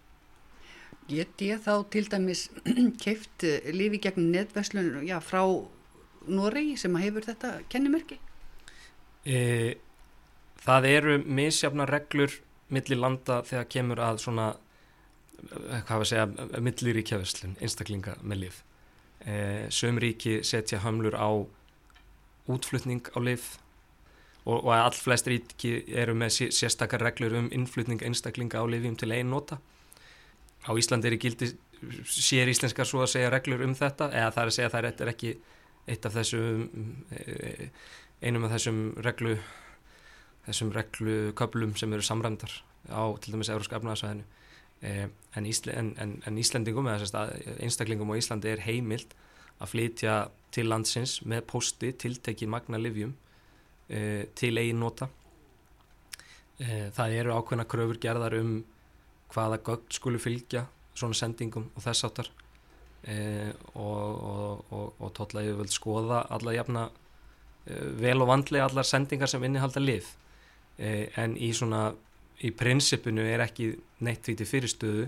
Get 1.14 1.42
ég 1.46 1.62
þá 1.62 1.74
til 1.94 2.08
dæmis 2.10 2.48
keift 3.04 3.46
lífi 3.76 4.02
gegn 4.02 4.32
netverslun 4.34 5.04
já, 5.06 5.20
frá 5.22 5.44
Noregi 6.28 6.78
sem 6.80 6.96
hefur 6.98 7.26
þetta 7.28 7.58
kennimerki? 7.70 8.18
E, 9.28 9.76
það 10.64 10.90
eru 10.90 11.18
misjafna 11.24 11.88
reglur 11.90 12.34
millir 12.74 13.00
landa 13.00 13.42
þegar 13.48 13.68
kemur 13.72 14.02
að 14.04 14.22
svona 14.24 14.48
eh, 14.54 15.82
hvað 15.88 16.04
við 16.04 16.10
segja, 16.12 16.28
milliríkjaverslun 16.68 17.58
einstaklinga 17.62 18.16
með 18.22 18.46
lif 18.46 18.62
e, 19.26 19.68
Sömríki 19.72 20.40
setja 20.48 20.82
hamlur 20.84 21.18
á 21.20 21.30
útflutning 22.52 23.04
á 23.16 23.20
lif 23.24 23.58
og, 24.44 24.64
og 24.64 24.74
all 24.76 24.96
flest 24.96 25.30
ríki 25.32 25.76
eru 25.88 26.16
með 26.18 26.50
sérstakar 26.56 27.04
reglur 27.04 27.38
um 27.40 27.52
innflutning 27.52 28.04
einstaklinga 28.04 28.64
á 28.64 28.66
lifjum 28.68 28.98
til 29.00 29.14
einn 29.16 29.32
nota 29.32 29.60
á 30.64 30.72
Íslandi 30.80 31.10
er 31.10 31.18
í 31.18 31.22
gildi 31.22 31.50
sér 32.08 32.52
íslenskar 32.52 32.88
svo 32.88 33.04
að 33.04 33.14
segja 33.16 33.32
reglur 33.34 33.64
um 33.66 33.76
þetta? 33.76 34.10
Eða 34.12 34.32
það 34.32 34.44
er 34.44 34.52
að 34.52 34.56
segja 34.58 34.70
að 34.70 34.76
það 34.76 35.04
er 35.06 35.12
ekki 35.14 35.34
eitt 35.92 36.06
af 36.08 36.16
þessum 36.16 36.68
eh, 37.18 37.66
einum 38.24 38.48
af 38.48 38.56
þessum 38.56 38.80
reglu 39.04 39.34
þessum 40.46 40.72
reglu 40.76 41.18
köplum 41.40 41.76
sem 41.80 41.92
eru 41.96 42.06
samræmdar 42.06 42.54
á 42.92 43.04
til 43.24 43.36
dæmis 43.36 43.52
Európska 43.52 43.80
efnaðarsvæðinu 43.80 44.24
eh, 44.84 45.08
en, 45.36 45.50
en, 45.50 45.92
en, 46.06 46.16
en 46.28 46.40
Íslandingum 46.40 46.88
eða 46.92 47.28
einstaklingum 47.60 48.16
á 48.16 48.20
Íslandi 48.20 48.54
er 48.54 48.64
heimilt 48.64 49.16
að 49.60 49.76
flytja 49.76 50.16
til 50.56 50.68
landsins 50.70 51.20
með 51.28 51.46
posti 51.52 51.92
tiltekki 52.00 52.48
magna 52.48 52.80
livjum 52.80 53.16
eh, 53.90 54.30
til 54.36 54.56
eigin 54.58 54.82
nota. 54.84 55.10
Það 56.64 57.16
eru 57.18 57.34
ákveðna 57.34 57.64
kröfur 57.68 57.98
gerðar 58.00 58.36
um 58.38 58.52
hvaða 59.34 59.60
gögn 59.66 59.94
skulu 59.94 60.22
fylgja 60.22 60.66
svona 60.94 61.18
sendingum 61.18 61.70
og 61.74 61.84
þess 61.84 62.06
áttar 62.08 62.30
e, 63.08 63.16
og, 63.74 64.10
og, 64.32 64.66
og, 64.70 64.92
og 65.00 65.14
tótlega 65.18 65.52
ég 65.52 65.60
vil 65.60 65.72
skoða 65.74 66.24
alla 66.34 66.54
jafna 66.56 66.88
e, 67.66 67.80
vel 68.02 68.22
og 68.22 68.30
vandlega 68.30 68.70
allar 68.70 68.88
sendingar 68.88 69.32
sem 69.32 69.44
innihalda 69.44 69.82
lif 69.84 70.14
e, 70.78 71.10
en 71.20 71.38
í 71.38 71.52
svona 71.56 71.90
í 72.44 72.52
prinsipinu 72.58 73.26
er 73.26 73.46
ekki 73.46 73.72
neitt 74.06 74.26
því 74.26 74.38
til 74.40 74.50
fyrirstöðu 74.50 75.06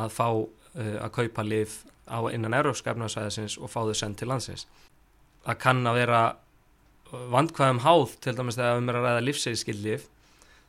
að 0.00 0.14
fá 0.14 0.28
e, 0.30 0.86
að 1.00 1.10
kaupa 1.18 1.44
lif 1.46 1.82
á 2.10 2.18
innan 2.32 2.56
európskafnarsæðisins 2.58 3.58
og 3.60 3.70
fá 3.70 3.82
þau 3.86 3.94
sendt 3.94 4.18
til 4.18 4.30
landsins. 4.30 4.66
Það 5.44 5.60
kann 5.62 5.86
að 5.86 6.00
vera 6.00 6.22
vandkvæðum 7.10 7.82
háð 7.84 8.16
til 8.22 8.34
dæmis 8.38 8.58
þegar 8.58 8.74
við 8.74 8.80
erum 8.80 8.90
að 8.90 9.06
ræða 9.06 9.22
livssegiskild 9.26 9.84
lif 9.84 10.08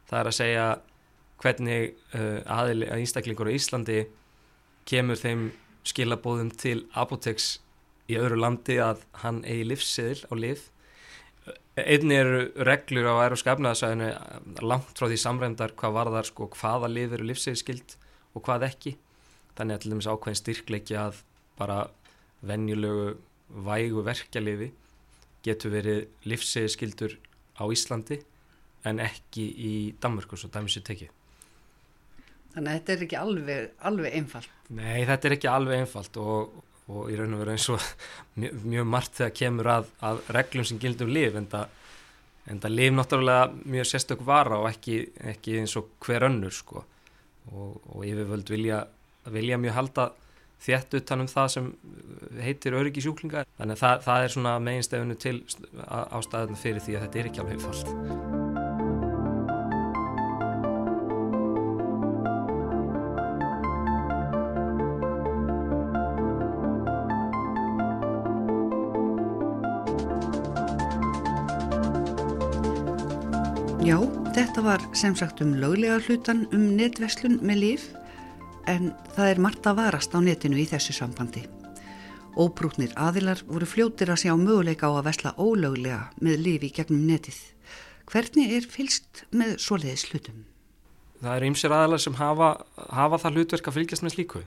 það 0.10 0.20
er 0.20 0.30
að 0.30 0.38
segja 0.38 0.66
hvernig 1.42 1.96
uh, 2.14 2.42
aðil, 2.46 2.86
að 2.88 3.02
einstaklingur 3.02 3.50
á 3.50 3.58
Íslandi 3.58 4.04
kemur 4.90 5.20
þeim 5.20 5.50
skilabóðum 5.88 6.52
til 6.62 6.84
apoteks 6.94 7.56
í 8.12 8.18
öðru 8.20 8.38
landi 8.42 8.78
að 8.82 9.02
hann 9.24 9.42
eigi 9.48 9.66
livssiðil 9.72 10.22
á 10.30 10.34
liv 10.38 10.68
einni 11.80 12.18
eru 12.20 12.42
reglur 12.68 13.08
á 13.08 13.24
æróska 13.26 13.56
efnaðasæðinu 13.56 14.10
langt 14.68 14.98
frá 14.98 15.08
því 15.08 15.20
samræmdar 15.22 15.74
hvað 15.80 15.96
var 15.96 16.12
þar 16.16 16.28
sko 16.28 16.48
hvaða 16.58 16.90
liv 16.92 17.16
eru 17.16 17.28
livssiðskild 17.30 17.96
og 18.36 18.44
hvað 18.46 18.68
ekki. 18.68 18.96
Þannig 19.56 19.76
að 19.76 19.84
til 19.84 19.92
dæmis 19.94 20.10
ákveðin 20.12 20.42
styrkleiki 20.42 20.98
að 21.00 21.22
bara 21.60 21.80
venjulegu 22.48 23.16
vægu 23.68 24.04
verkjalifi 24.08 24.72
getur 25.46 25.74
verið 25.74 26.04
livssiðskildur 26.28 27.18
á 27.60 27.64
Íslandi 27.72 28.22
en 28.88 29.02
ekki 29.04 29.48
í 29.48 29.74
Danmörku 30.02 30.40
svo 30.40 30.52
dæmis 30.52 30.78
er 30.80 30.86
tekið 30.88 31.21
Þannig 32.52 32.72
að 32.72 32.78
þetta 32.78 32.94
er 32.94 33.06
ekki 33.06 33.20
alveg, 33.20 33.70
alveg 33.90 34.18
einfalt. 34.20 34.54
Nei, 34.76 35.04
þetta 35.08 35.28
er 35.28 35.36
ekki 35.38 35.52
alveg 35.52 35.84
einfalt 35.84 36.18
og, 36.22 36.56
og 36.92 37.12
í 37.12 37.18
raun 37.20 37.36
og 37.36 37.44
veru 37.44 37.54
eins 37.56 37.68
og 37.72 37.86
mjög, 38.42 38.64
mjög 38.76 38.90
margt 38.96 39.20
þegar 39.20 39.36
kemur 39.42 39.72
að, 39.76 39.92
að 40.10 40.24
reglum 40.38 40.68
sem 40.68 40.82
gildum 40.82 41.12
liv 41.16 41.38
en 41.40 41.50
það, 41.52 42.72
liv 42.72 42.96
náttúrulega 42.96 43.52
mjög 43.76 43.92
sérstök 43.92 44.26
vara 44.28 44.60
og 44.60 44.70
ekki, 44.72 45.04
ekki 45.34 45.60
eins 45.62 45.78
og 45.80 45.94
hver 46.04 46.28
önnur 46.28 46.56
sko 46.56 46.84
og, 47.52 47.78
og 47.96 48.04
yfirvöld 48.06 48.52
vilja, 48.52 48.84
vilja 49.32 49.60
mjög 49.62 49.78
halda 49.78 50.12
þétt 50.62 51.00
utan 51.00 51.24
um 51.24 51.32
það 51.32 51.50
sem 51.56 51.72
heitir 52.44 52.78
öryggi 52.78 53.06
sjúklingar 53.06 53.50
þannig 53.58 53.80
að 53.80 53.84
það, 53.86 54.06
það 54.06 54.28
er 54.28 54.36
svona 54.36 54.56
meginstefnu 54.68 55.20
til 55.22 55.36
ástæðan 55.88 56.64
fyrir 56.64 56.86
því 56.86 56.98
að 56.98 57.06
þetta 57.08 57.22
er 57.24 57.32
ekki 57.32 57.46
alveg 57.46 57.60
einfalt. 57.60 58.51
Já, 73.82 73.98
þetta 74.36 74.62
var 74.62 74.84
sem 74.94 75.16
sagt 75.18 75.40
um 75.42 75.56
löglega 75.58 75.96
hlutan 76.06 76.44
um 76.54 76.68
netveslun 76.78 77.40
með 77.42 77.58
líf 77.64 77.86
en 78.70 78.92
það 79.16 79.30
er 79.32 79.40
margt 79.42 79.66
að 79.66 79.80
varast 79.80 80.14
á 80.14 80.22
netinu 80.22 80.60
í 80.62 80.68
þessu 80.70 80.94
sambandi. 80.94 81.42
Óbrúknir 82.38 82.94
aðilar 82.94 83.42
voru 83.48 83.66
fljótir 83.66 84.12
að 84.14 84.22
sjá 84.22 84.36
möguleika 84.38 84.86
á 84.86 84.94
að 84.94 85.08
vesla 85.10 85.32
ólöglega 85.34 86.12
með 86.22 86.44
lífi 86.46 86.70
gegnum 86.78 87.08
netið. 87.10 87.40
Hvernig 88.12 88.54
er 88.60 88.68
fylst 88.70 89.24
með 89.34 89.56
svoleiðis 89.66 90.06
hlutum? 90.12 90.46
Það 91.24 91.40
eru 91.40 91.50
ymsir 91.50 91.74
aðilar 91.74 92.04
sem 92.06 92.20
hafa, 92.22 92.52
hafa 93.02 93.22
það 93.26 93.40
hlutverk 93.40 93.72
að 93.72 93.78
fylgjast 93.80 94.06
með 94.06 94.16
slíku. 94.16 94.44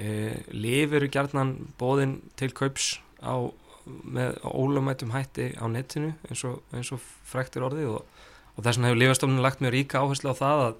E, 0.00 0.08
Líf 0.56 0.96
eru 0.96 1.12
gerðnan 1.12 1.52
bóðin 1.76 2.22
til 2.40 2.54
kaups 2.56 2.94
á, 3.20 3.52
með 3.84 4.40
ólögmætum 4.48 5.12
hætti 5.12 5.52
á 5.60 5.68
netinu 5.68 6.14
eins 6.30 6.46
og, 6.48 6.64
og 6.72 7.06
frektir 7.28 7.68
orðið 7.68 7.98
og 7.98 8.26
og 8.60 8.66
þess 8.66 8.76
vegna 8.76 8.90
hefur 8.90 9.00
Lífastofnun 9.00 9.40
lagt 9.40 9.62
mjög 9.64 9.72
ríka 9.72 10.00
áherslu 10.02 10.34
á 10.36 10.36
það 10.36 10.62
að, 10.66 10.74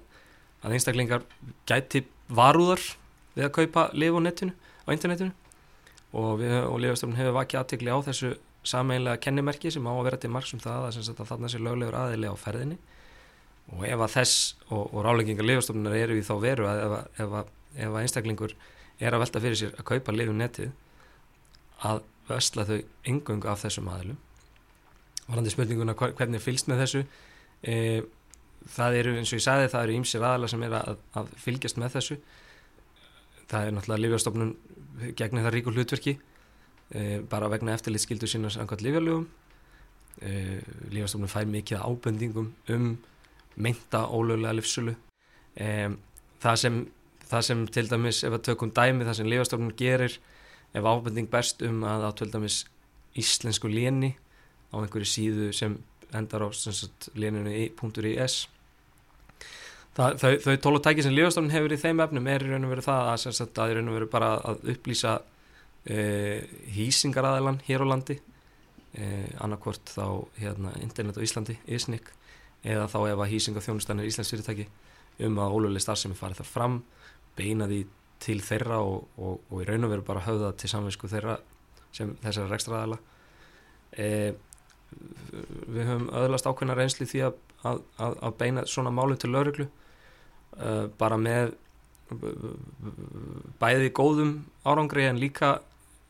að 0.61 0.73
einstaklingar 0.77 1.23
gæti 1.65 2.03
varúðar 2.29 2.83
við 3.33 3.47
að 3.47 3.53
kaupa 3.55 3.87
lif 3.97 4.13
á 4.13 4.19
netinu, 4.21 4.53
á 4.85 4.89
internetinu. 4.93 5.33
Og, 6.13 6.43
og 6.45 6.77
Lífastofnun 6.83 7.17
hefur 7.17 7.33
vakið 7.39 7.61
aðtikli 7.61 7.89
á 7.89 7.97
þessu 8.05 8.35
sameinlega 8.67 9.17
kennimerki 9.23 9.71
sem 9.73 9.87
á 9.89 9.93
að 9.95 10.03
vera 10.05 10.19
til 10.21 10.29
marg 10.29 10.45
sem 10.45 10.61
það 10.61 10.91
að, 10.91 10.99
að 11.15 11.31
þarna 11.31 11.49
sé 11.49 11.61
löglegur 11.61 11.97
aðili 11.97 12.29
á 12.29 12.35
ferðinni. 12.37 12.77
Og 13.71 13.87
ef 13.87 14.05
að 14.05 14.13
þess 14.19 14.37
og, 14.67 14.83
og 14.83 15.01
ráleggingar 15.07 15.49
Lífastofnunar 15.49 15.97
eru 15.97 16.19
í 16.19 16.27
þá 16.27 16.35
veru 16.43 16.69
að 16.69 16.83
ef, 16.85 16.95
ef, 17.25 17.35
ef 17.81 17.95
að 17.95 17.99
einstaklingur 18.03 18.55
er 19.01 19.15
að 19.17 19.25
velta 19.25 19.41
fyrir 19.41 19.57
sér 19.57 19.73
að 19.79 19.87
kaupa 19.89 20.13
lifum 20.13 20.37
netið 20.37 20.69
að 21.89 22.03
vösla 22.29 22.67
þau 22.69 22.77
yngung 23.09 23.49
af 23.49 23.65
þessum 23.65 23.89
aðilum. 23.89 24.21
Varandi 25.25 25.53
spurninguna 25.55 25.97
hvernig 25.97 26.43
fylgst 26.43 26.69
með 26.69 26.83
þessu 26.83 27.05
e, 27.63 28.01
það 28.71 28.97
eru 29.01 29.15
eins 29.19 29.31
og 29.31 29.39
ég 29.39 29.45
sagði 29.45 29.71
það 29.73 29.87
eru 29.87 29.97
ímsir 29.99 30.25
aðala 30.25 30.49
sem 30.51 30.63
er 30.67 30.75
að, 30.77 31.01
að 31.17 31.31
fylgjast 31.41 31.79
með 31.81 31.95
þessu. 31.97 32.19
Það 33.51 33.67
er 33.67 33.75
náttúrulega 33.75 34.03
Lífjárstofnun 34.05 34.53
gegnir 35.17 35.45
það 35.45 35.55
ríkur 35.55 35.77
hlutverki 35.77 36.15
e, 36.91 37.19
bara 37.29 37.49
vegna 37.51 37.75
eftirlitskildu 37.75 38.29
sína 38.29 38.51
samkvæmt 38.53 38.83
lífjárlugum 38.85 39.27
e, 40.21 40.61
Lífjárstofnun 40.91 41.31
fær 41.31 41.49
mikið 41.49 41.83
ábendingum 41.85 42.51
um 42.75 42.89
meinta 43.55 44.05
ólögulega 44.07 44.55
livsölu 44.57 44.95
e, 45.55 45.89
það 46.41 46.59
sem 46.63 46.81
það 47.31 47.45
sem 47.47 47.63
til 47.71 47.87
dæmis 47.87 48.23
ef 48.27 48.35
að 48.35 48.45
tökum 48.49 48.73
dæmi 48.75 49.07
það 49.07 49.19
sem 49.19 49.31
Lífjárstofnun 49.31 49.77
gerir 49.79 50.17
ef 50.73 50.87
ábending 50.87 51.31
best 51.31 51.63
um 51.67 51.83
að 51.87 52.07
á 52.07 52.11
til 52.19 52.31
dæmis 52.33 52.63
íslensku 53.19 53.71
léni 53.71 54.15
á 54.71 54.79
einhverju 54.79 55.07
síðu 55.07 55.51
sem 55.55 55.79
endar 56.17 56.45
á 56.45 56.49
léninu 57.15 57.53
í.is 57.53 58.37
þau, 59.95 60.55
tólutæki 60.63 61.03
sem 61.03 61.15
lífastofnun 61.15 61.53
hefur 61.53 61.75
í 61.75 61.79
þeim 61.79 62.01
efnum 62.03 62.27
er 62.31 62.45
í 62.45 62.51
raun 62.51 62.67
og 62.67 62.73
veru 62.73 62.85
það 62.85 63.09
að, 63.11 63.23
sagt, 63.35 63.59
að 63.59 63.73
í 63.73 63.77
raun 63.77 63.91
og 63.91 63.97
veru 63.97 64.09
bara 64.11 64.31
að 64.51 64.61
upplýsa 64.73 65.17
e, 65.83 65.97
hýsingaræðilan 66.77 67.59
hér 67.67 67.83
á 67.83 67.91
landi 67.91 68.17
e, 68.17 69.07
annarkvort 69.43 69.91
þá 69.91 70.05
hérna, 70.39 70.75
internet 70.79 71.19
á 71.19 71.25
Íslandi, 71.25 71.57
ISNIC 71.67 72.11
eða 72.61 72.87
þá 72.91 72.99
ef 73.09 73.23
að 73.23 73.31
hýsingaþjónustan 73.33 73.99
er 73.99 74.11
Íslands 74.11 74.31
fyrirtæki 74.31 74.67
um 75.27 75.41
að 75.41 75.57
óluleg 75.57 75.83
starfsemi 75.83 76.15
farið 76.17 76.43
þar 76.43 76.51
fram 76.51 76.77
beina 77.35 77.67
því 77.67 77.81
til 78.21 78.37
þeirra 78.45 78.79
og, 78.85 79.09
og, 79.17 79.41
og 79.49 79.63
í 79.63 79.67
raun 79.67 79.87
og 79.87 79.91
veru 79.95 80.05
bara 80.07 80.23
höfða 80.23 80.53
til 80.61 80.69
samvinsku 80.71 81.09
þeirra 81.11 81.39
sem 81.91 82.13
þessara 82.21 82.53
rekstraðala 82.53 83.01
eða 83.91 84.37
við 85.71 85.87
höfum 85.87 86.07
öðlast 86.21 86.47
ákveðna 86.47 86.75
reynsli 86.77 87.07
því 87.07 87.25
að, 87.27 87.35
að, 87.63 88.15
að 88.19 88.37
beina 88.39 88.63
svona 88.69 88.93
málu 88.93 89.17
til 89.19 89.31
lauruglu 89.31 89.67
uh, 89.67 90.87
bara 90.99 91.19
með 91.21 91.53
bæði 93.61 93.91
góðum 93.95 94.33
árangri 94.67 95.05
en 95.07 95.19
líka 95.21 95.61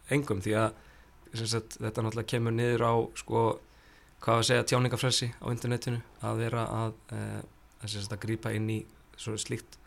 engum 0.09 0.41
því 0.41 0.55
að 0.63 0.71
sagt, 1.45 1.77
þetta 1.77 2.05
náttúrulega 2.05 2.31
kemur 2.33 2.55
niður 2.55 2.85
á 2.89 2.93
sko, 3.21 3.43
hvað 4.25 4.41
að 4.41 4.47
segja 4.49 4.67
tjáningafrelsi 4.71 5.29
á 5.37 5.45
internetinu 5.53 6.01
að 6.25 6.41
vera 6.41 6.65
að, 6.79 6.97
uh, 7.13 7.37
að, 7.85 7.99
að 8.01 8.19
grípa 8.25 8.55
inn 8.57 8.67
í 8.73 8.79
slíkt. 9.21 9.77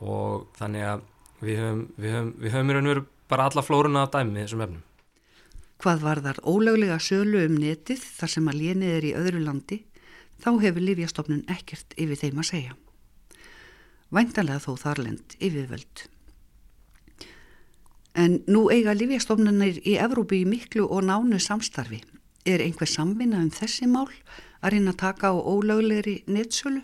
Og 0.00 0.48
þannig 0.56 0.88
að 0.88 1.04
við 1.44 1.60
höfum, 1.60 1.84
við 2.00 2.16
höfum, 2.16 2.32
við 2.40 2.56
höfum 2.56 3.06
bara 3.28 3.46
alla 3.50 3.62
flórunna 3.64 4.06
að 4.06 4.16
dæmi 4.16 4.42
þessum 4.42 4.64
efnum 4.64 4.82
Hvað 5.84 6.00
var 6.00 6.22
þar 6.24 6.38
ólöglega 6.48 6.94
sölu 6.96 7.42
um 7.44 7.58
netið 7.60 8.00
þar 8.16 8.30
sem 8.32 8.46
að 8.48 8.56
lénið 8.56 8.92
er 8.94 9.04
í 9.04 9.16
öðru 9.20 9.40
landi, 9.44 9.76
þá 10.40 10.54
hefur 10.62 10.80
Lífjastofnun 10.80 11.42
ekkert 11.52 11.92
yfir 12.00 12.16
þeim 12.22 12.40
að 12.40 12.46
segja. 12.48 12.76
Væntalega 14.08 14.62
þó 14.64 14.78
þarlend 14.80 15.34
yfirvöld. 15.44 16.06
En 18.16 18.38
nú 18.48 18.62
eiga 18.72 18.94
Lífjastofnunir 18.96 19.82
í 19.84 19.98
Evrópi 20.00 20.40
í 20.40 20.48
miklu 20.48 20.86
og 20.88 21.04
nánu 21.04 21.36
samstarfi. 21.36 22.00
Er 22.48 22.64
einhver 22.64 22.88
samvinna 22.88 23.42
um 23.44 23.52
þessi 23.52 23.84
mál 23.84 24.08
að 24.64 24.78
reyna 24.78 24.94
að 24.94 25.02
taka 25.04 25.32
á 25.32 25.36
ólöglegri 25.36 26.22
nettsölu? 26.24 26.80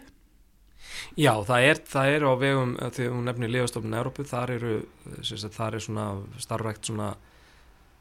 Já, 1.17 1.33
það 1.49 1.71
er, 1.71 1.83
það 1.89 2.13
er 2.19 2.29
á 2.29 2.33
vegum, 2.37 2.77
þegar 2.85 3.17
hún 3.17 3.27
nefnir 3.33 3.57
Lífastofnun 3.57 3.97
Európu, 3.97 4.29
þar 4.29 4.57
eru, 4.59 4.77
þar 5.57 5.81
er 5.81 5.89
svona 5.89 6.07
starfrækt 6.37 6.93
svona, 6.93 7.15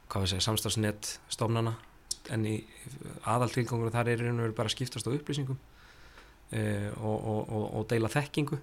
hvað 0.10 0.25
við 0.25 0.34
segja, 0.34 0.46
samstagsnett 0.48 1.12
stofnana, 1.32 1.75
en 2.34 2.46
í 2.46 2.56
aðaltilgangur 3.30 3.94
þar 3.94 4.12
er 4.12 4.25
einhverju 4.25 4.58
bara 4.58 4.72
skiptast 4.72 5.08
á 5.10 5.13
upplýsingum 5.13 5.58
e, 6.51 6.62
og, 6.98 7.16
og, 7.16 7.39
og, 7.46 7.63
og 7.80 7.88
deila 7.89 8.12
þekkingu, 8.12 8.60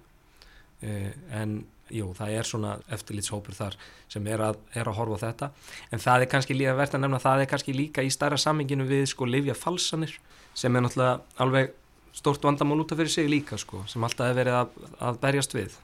e, 0.83 0.93
en 1.39 1.57
jú, 1.93 2.11
það 2.17 2.33
er 2.35 2.47
svona 2.47 2.75
eftirlitshópur 2.91 3.55
þar 3.55 3.77
sem 4.11 4.27
er 4.27 4.43
að, 4.43 4.59
er 4.75 4.89
að 4.91 4.99
horfa 4.99 5.19
þetta, 5.23 5.51
en 5.95 6.03
það 6.03 6.25
er 6.25 6.31
kannski 6.33 6.57
líka 6.57 6.77
verðt 6.77 6.97
að 6.97 7.03
nefna, 7.05 7.23
það 7.23 7.43
er 7.43 7.51
kannski 7.53 7.75
líka 7.75 8.03
í 8.03 8.13
starra 8.13 8.39
samminginu 8.41 8.87
við 8.87 9.05
sko 9.13 9.27
livja 9.27 9.55
falsanir 9.57 10.17
sem 10.57 10.75
er 10.75 10.83
náttúrulega 10.83 11.43
alveg 11.43 11.75
stort 12.17 12.43
vandamál 12.43 12.81
út 12.81 12.91
af 12.91 12.99
fyrir 12.99 13.13
sig 13.13 13.29
líka 13.29 13.59
sko, 13.61 13.83
sem 13.87 14.03
alltaf 14.03 14.31
hefur 14.31 14.41
verið 14.41 14.59
að, 14.59 14.89
að 15.07 15.21
berjast 15.23 15.55
við 15.55 15.77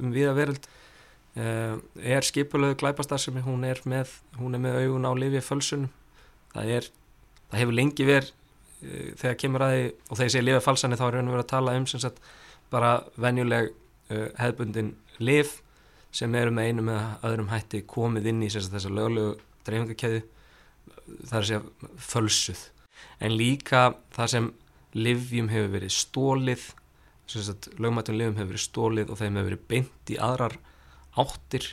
um 0.00 0.12
við 0.14 0.30
að 0.30 0.38
veröld 0.40 0.68
er 1.32 2.26
skipulegu 2.26 2.76
glæpastar 2.76 3.20
sem 3.20 3.38
hún 3.40 3.64
er 3.64 3.80
með 3.88 4.10
hún 4.36 4.54
er 4.54 4.60
með 4.60 4.82
augun 4.82 5.08
á 5.08 5.12
lifið 5.16 5.46
fölsun 5.46 5.86
það 6.52 6.72
er, 6.76 6.88
það 7.48 7.62
hefur 7.62 7.78
lengi 7.78 8.04
verið 8.04 8.32
uh, 8.32 9.12
þegar 9.16 9.38
kemur 9.40 9.64
að 9.64 9.76
því 9.76 9.86
og 9.88 10.12
þegar 10.12 10.26
ég 10.26 10.34
segi 10.34 10.46
lifið 10.46 10.66
falsani 10.66 10.98
þá 11.00 11.04
er 11.06 11.16
raun 11.16 11.30
og 11.30 11.36
verið 11.36 11.46
að 11.46 11.52
tala 11.54 11.76
um 11.78 11.86
sem 11.88 12.02
sagt 12.04 12.20
bara 12.72 12.92
venjuleg 13.16 13.72
uh, 13.72 14.28
hefbundin 14.42 14.92
liv 15.20 15.56
sem 16.12 16.34
eru 16.36 16.52
með 16.52 16.68
einu 16.68 16.84
með 16.90 17.26
öðrum 17.30 17.50
hætti 17.52 17.82
komið 17.88 18.28
inn 18.32 18.44
í 18.44 18.50
þess 18.52 18.84
að 18.84 18.96
löglegu 18.98 19.32
dreifingakeiðu 19.64 20.22
það 21.28 21.36
er 21.36 21.40
að 21.40 21.48
segja 21.48 21.90
fölsuð. 22.10 22.62
En 23.22 23.36
líka 23.38 23.82
það 24.14 24.32
sem 24.34 24.48
livjum 24.92 25.48
hefur 25.52 25.72
verið 25.78 25.94
stólið 25.96 26.68
lögmættum 27.80 28.18
livjum 28.18 28.36
hefur 28.36 28.50
verið 28.50 28.64
stólið 28.66 29.12
og 29.12 29.20
þeim 29.20 29.38
hefur 29.38 29.48
verið 29.48 29.66
beint 29.70 30.12
í 30.12 30.18
aðrar 30.20 30.58
áttir 31.20 31.72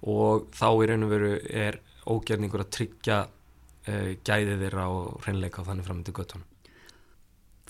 og 0.00 0.48
þá 0.56 0.68
í 0.70 0.88
raun 0.88 1.06
og 1.06 1.12
veru 1.12 1.32
er 1.44 1.80
ógerningur 2.08 2.64
að 2.64 2.72
tryggja 2.76 3.18
uh, 3.28 4.10
gæðið 4.24 4.64
þeirra 4.64 4.86
og 4.92 5.20
hreinleika 5.24 5.64
á 5.64 5.68
þannig 5.68 5.88
framöndu 5.88 6.14
göttunum. 6.16 6.46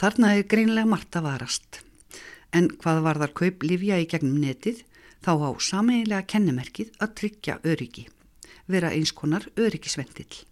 Þarna 0.01 0.35
er 0.37 0.47
greinlega 0.49 0.89
margt 0.89 1.17
að 1.19 1.27
varast 1.27 1.83
en 2.57 2.71
hvað 2.81 3.03
var 3.05 3.21
þar 3.23 3.35
kaup 3.41 3.67
livja 3.67 3.99
í 4.01 4.07
gegnum 4.11 4.41
netið 4.43 4.83
þá 5.25 5.33
á 5.37 5.51
sameigilega 5.61 6.27
kennemerkið 6.33 6.95
að 7.03 7.15
tryggja 7.21 7.59
öryggi, 7.69 8.07
vera 8.67 8.93
eins 8.95 9.13
konar 9.13 9.47
öryggisvendill. 9.61 10.45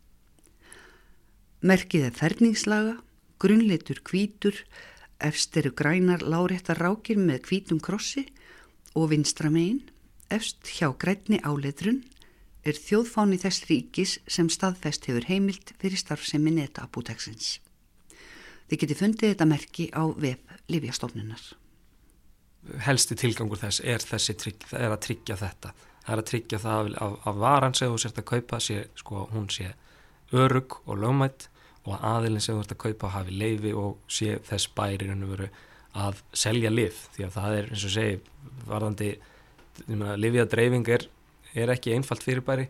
Merkið 1.64 2.10
er 2.10 2.14
ferningslaga 2.14 2.98
grunnleitur 3.42 4.02
kvítur, 4.06 4.54
efst 5.18 5.56
eru 5.58 5.72
grænar 5.74 6.22
láréttar 6.22 6.78
rákir 6.78 7.18
með 7.18 7.42
kvítum 7.48 7.80
krossi 7.82 8.26
og 8.94 9.10
vinstra 9.12 9.50
megin, 9.50 9.82
efst 10.30 10.68
hjá 10.76 10.90
grænni 11.00 11.40
áleitrun, 11.44 12.02
er 12.66 12.76
þjóðfáni 12.76 13.38
þess 13.40 13.68
ríkis 13.70 14.18
sem 14.28 14.48
staðfest 14.52 15.06
hefur 15.08 15.28
heimilt 15.28 15.72
fyrir 15.80 16.00
starfsemi 16.00 16.52
neta 16.52 16.84
apúteksins. 16.84 17.58
Þið 18.68 18.82
geti 18.82 18.96
fundið 18.98 19.32
þetta 19.32 19.48
merki 19.48 19.88
á 19.96 20.04
vef 20.12 20.56
Lífjastofnunar. 20.68 21.44
Helsti 22.84 23.16
tilgangur 23.16 23.60
þess 23.62 23.80
er, 23.80 24.04
það 24.04 24.74
er 24.76 24.92
að 24.92 25.04
tryggja 25.06 25.38
þetta. 25.40 25.70
Það 26.04 26.12
er 26.12 26.22
að 26.22 26.28
tryggja 26.28 26.58
það 26.60 26.90
að, 27.04 27.14
að 27.30 27.38
varan 27.44 27.76
sem 27.78 27.92
þú 27.92 28.02
sért 28.02 28.20
að 28.20 28.26
kaupa 28.28 28.60
sé, 28.60 28.82
sko, 29.00 29.22
hún 29.32 29.48
sé 29.52 29.70
örug 30.36 30.76
og 30.84 31.00
lögmætt 31.00 31.48
og 31.88 32.04
aðilin 32.04 32.44
sem 32.44 32.58
þú 32.58 32.66
ert 32.66 32.74
að 32.74 32.82
kaupa 32.84 33.12
hafi 33.14 33.38
leifi 33.40 33.72
og 33.72 33.96
sé 34.12 34.36
þess 34.44 34.68
bæri 34.76 35.08
að 35.98 36.20
selja 36.36 36.70
liv 36.70 36.96
því 37.14 37.24
að 37.24 37.36
það 37.38 37.56
er 37.56 37.70
eins 37.72 37.84
og 37.88 37.94
segi 37.94 38.18
varðandi 38.68 39.08
lifiðadreifing 39.86 40.88
er, 40.94 41.06
er 41.54 41.72
ekki 41.74 41.94
einfalt 41.96 42.24
fyrirbæri. 42.26 42.68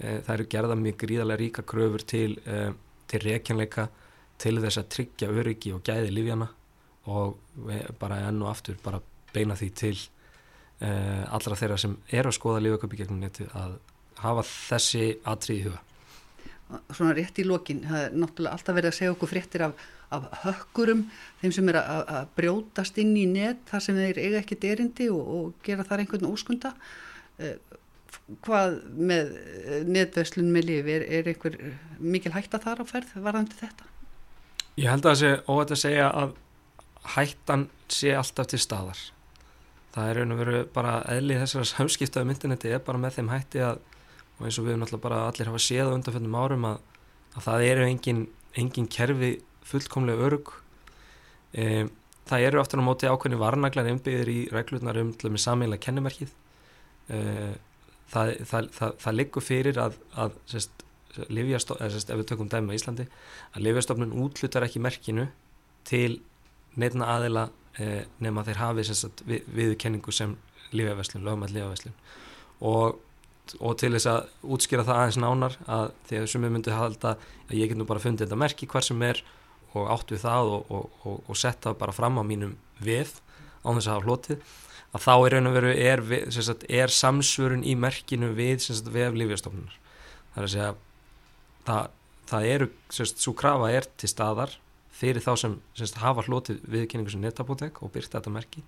E, 0.00 0.20
það 0.26 0.32
eru 0.34 0.48
gerða 0.54 0.78
mjög 0.80 0.96
gríðarlega 1.04 1.42
ríka 1.42 1.66
kröfur 1.66 2.04
til, 2.06 2.38
e, 2.46 2.70
til 3.10 3.22
reykjanleika 3.26 3.88
til 4.40 4.56
þess 4.62 4.80
að 4.80 4.90
tryggja 4.96 5.28
öryggi 5.28 5.74
og 5.76 5.84
gæði 5.84 6.14
livjana 6.16 6.48
og 7.10 7.36
bara 8.00 8.22
enn 8.28 8.40
og 8.42 8.50
aftur 8.52 8.78
bara 8.82 9.00
beina 9.34 9.56
því 9.56 9.68
til 9.76 9.94
allra 10.80 11.56
þeirra 11.60 11.76
sem 11.80 11.96
er 12.08 12.24
að 12.24 12.36
skoða 12.38 12.62
lifaköpi 12.64 13.02
gegnum 13.02 13.18
neti 13.20 13.44
að 13.52 13.74
hafa 14.20 14.44
þessi 14.46 15.06
atrið 15.28 15.58
í 15.58 15.64
huga. 15.68 15.80
Svona 16.94 17.14
rétt 17.18 17.40
í 17.42 17.46
lokin, 17.46 17.82
það 17.86 18.04
er 18.04 18.12
náttúrulega 18.14 18.56
alltaf 18.56 18.76
verið 18.76 18.92
að 18.92 18.96
segja 18.98 19.14
okkur 19.14 19.30
fréttir 19.32 19.64
af, 19.66 19.86
af 20.14 20.26
hökkurum 20.44 21.04
þeim 21.40 21.52
sem 21.54 21.68
er 21.72 21.80
að, 21.80 22.00
að 22.16 22.30
brjótast 22.38 22.98
inn 23.02 23.12
í 23.18 23.26
net 23.30 23.62
þar 23.70 23.84
sem 23.84 23.98
þeir 23.98 24.20
eiga 24.20 24.40
ekkert 24.40 24.66
erindi 24.72 25.10
og, 25.12 25.28
og 25.36 25.66
gera 25.66 25.86
þar 25.86 26.04
einhvern 26.04 26.30
óskunda. 26.30 26.72
Eh, 27.38 27.56
hvað 28.46 28.80
með 28.96 29.32
eh, 29.36 29.84
netverslun 29.86 30.50
með 30.54 30.68
lífi, 30.70 30.96
er, 30.98 31.06
er 31.20 31.30
einhver 31.32 31.58
mikil 31.98 32.34
hætta 32.34 32.60
þar 32.62 32.82
á 32.82 32.84
ferð 32.90 33.14
varðandi 33.22 33.58
þetta? 33.60 33.88
Ég 34.80 34.90
held 34.90 35.04
að 35.04 35.10
það 35.10 35.20
sé 35.22 35.32
óvægt 35.46 35.74
að 35.76 35.82
segja 35.84 36.10
að 36.10 36.36
hættan 37.14 37.68
sé 37.90 38.12
alltaf 38.16 38.50
til 38.50 38.60
staðar. 38.62 39.00
Það 39.90 40.08
er 40.10 40.20
raun 40.20 40.34
og 40.34 40.42
veru 40.44 40.58
bara 40.74 40.98
eðlið 41.10 41.44
þessara 41.44 41.70
samskiptaðu 41.74 42.30
myndineti 42.30 42.74
er 42.74 42.82
bara 42.84 43.02
með 43.02 43.20
þeim 43.20 43.32
hætti 43.34 43.64
að 43.66 43.80
og 44.40 44.48
eins 44.48 44.56
og 44.56 44.66
við 44.66 44.78
náttúrulega 44.80 45.04
bara 45.04 45.20
allir 45.28 45.50
hafa 45.50 45.60
séð 45.60 45.90
á 45.92 45.96
undanfjöndum 45.98 46.36
árum 46.40 46.66
að, 46.70 46.78
að 47.36 47.46
það 47.46 47.64
eru 47.66 47.86
engin, 47.86 48.22
engin 48.56 48.88
kerfi 48.88 49.32
fullkomlega 49.70 50.28
örug 50.28 50.52
e, 51.52 51.86
það 52.28 52.46
eru 52.46 52.60
aftur 52.62 52.82
á 52.82 52.84
móti 52.86 53.10
ákveðni 53.10 53.40
varnaglar 53.40 53.90
einbyggðir 53.90 54.30
í 54.30 54.38
reglurnar 54.54 55.00
um 55.02 55.12
með 55.22 55.42
sammeila 55.44 55.80
kennumerkið 55.82 56.32
e, 57.10 57.20
það, 58.12 58.34
það, 58.50 58.70
það, 58.78 58.96
það 59.04 59.18
liggur 59.18 59.46
fyrir 59.46 59.82
að, 59.82 59.98
að 60.14 60.38
sérst, 60.50 60.86
sérst, 61.16 62.10
ef 62.10 62.20
við 62.22 62.26
tökum 62.32 62.50
dæma 62.50 62.74
í 62.74 62.80
Íslandi 62.80 63.06
að 63.54 63.66
Livjastofnun 63.66 64.16
útlutar 64.24 64.66
ekki 64.66 64.82
merkinu 64.82 65.28
til 65.88 66.20
neitna 66.78 67.10
aðila 67.16 67.48
e, 67.78 68.06
nema 68.22 68.46
þeir 68.46 68.62
hafi 68.62 68.86
sérst, 68.90 69.24
við, 69.26 69.46
viðkenningu 69.56 70.14
sem 70.14 70.36
Livjaveslun, 70.70 71.24
lögumætt 71.26 71.54
Livjaveslun 71.54 71.96
og 72.60 73.00
og 73.58 73.76
til 73.80 73.90
þess 73.96 74.06
að 74.06 74.50
útskýra 74.54 74.84
það 74.86 74.98
aðeins 75.00 75.18
nánar 75.18 75.56
að 75.66 75.88
því 76.06 76.18
að 76.20 76.26
sumið 76.30 76.52
myndi 76.54 76.74
halda 76.74 77.14
að 77.48 77.56
ég 77.58 77.70
get 77.70 77.80
nú 77.80 77.86
bara 77.88 78.02
fundið 78.02 78.28
þetta 78.28 78.38
merki 78.38 78.68
hver 78.70 78.86
sem 78.86 79.02
er 79.02 79.22
og 79.74 79.90
átt 79.94 80.12
við 80.12 80.24
það 80.24 80.52
og, 80.54 80.72
og, 80.72 80.98
og, 81.04 81.20
og 81.30 81.38
setta 81.38 81.74
bara 81.78 81.94
fram 81.94 82.18
á 82.18 82.24
mínum 82.26 82.56
við 82.82 83.12
á 83.62 83.68
þess 83.70 83.86
að 83.86 83.94
hafa 83.94 84.06
hlotið 84.08 84.44
að 84.90 85.04
þá 85.04 85.12
er 85.14 85.34
raun 85.34 85.50
og 85.50 85.56
veru 85.56 85.72
er, 85.74 86.04
sagt, 86.34 86.64
er 86.66 86.94
samsvörun 86.94 87.66
í 87.66 87.76
merkinu 87.78 88.32
við 88.34 88.66
vef 88.90 89.18
lífjastofnunar 89.18 89.76
það 90.32 90.40
er 90.40 90.46
að 90.46 90.54
segja 90.54 90.70
það, 91.68 91.90
það 92.30 92.48
eru, 92.54 92.70
svo 92.90 93.34
krafa 93.38 93.70
er 93.74 93.90
til 94.00 94.10
staðar 94.10 94.56
fyrir 95.00 95.24
þá 95.24 95.32
sem 95.38 95.58
sagt, 95.78 96.00
hafa 96.02 96.24
hlotið 96.26 96.64
viðkynningu 96.70 97.12
sem 97.14 97.22
netabótek 97.22 97.78
og 97.84 97.92
byrta 97.94 98.18
þetta 98.18 98.34
merki 98.34 98.64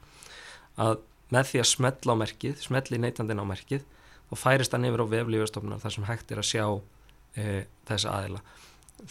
að 0.81 1.01
með 1.33 1.49
því 1.49 1.63
að 1.63 1.71
smetla 1.71 2.15
á 2.15 2.17
merkið, 2.21 2.59
smetli 2.61 3.01
neytandin 3.01 3.41
á 3.41 3.47
merkið 3.49 3.85
og 4.33 4.41
færist 4.41 4.75
hann 4.75 4.85
yfir 4.89 5.05
á 5.05 5.13
veflífastofnun 5.13 5.81
þar 5.81 5.95
sem 5.95 6.07
hægt 6.09 6.33
er 6.33 6.41
að 6.43 6.49
sjá 6.49 6.67
e, 7.37 7.65
þessa 7.89 8.17
aðila 8.19 8.43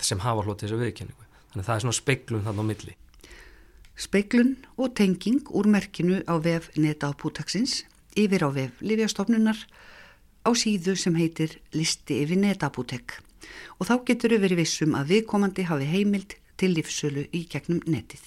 sem 0.01 0.21
hafa 0.21 0.45
hlutið 0.45 0.67
þessu 0.67 0.79
viðkynningu. 0.81 1.30
Þannig 1.51 1.63
að 1.63 1.67
það 1.67 1.75
er 1.75 1.83
svona 1.85 1.99
speiklun 1.99 2.43
þannig 2.47 2.63
á 2.63 2.69
milli. 2.71 2.97
Speiklun 4.01 4.51
og 4.79 4.93
tenging 4.97 5.49
úr 5.51 5.67
merkinu 5.69 6.21
á 6.25 6.35
vef 6.41 6.71
neta 6.79 7.11
á 7.11 7.13
pútaksins 7.13 7.81
yfir 8.17 8.47
á 8.47 8.49
vef 8.55 8.79
Lífjastofnunar 8.81 9.59
á 10.47 10.49
síðu 10.57 10.95
sem 10.97 11.15
heitir 11.19 11.59
Listi 11.75 12.21
yfir 12.23 12.39
netabútek 12.39 13.19
og 13.79 13.87
þá 13.89 13.95
getur 14.07 14.35
við 14.35 14.45
verið 14.45 14.61
vissum 14.63 14.95
að 14.95 15.15
viðkomandi 15.15 15.65
hafi 15.67 15.89
heimild 15.91 16.37
til 16.61 16.71
lífsölu 16.75 17.25
í 17.33 17.43
gegnum 17.49 17.81
netið. 17.89 18.21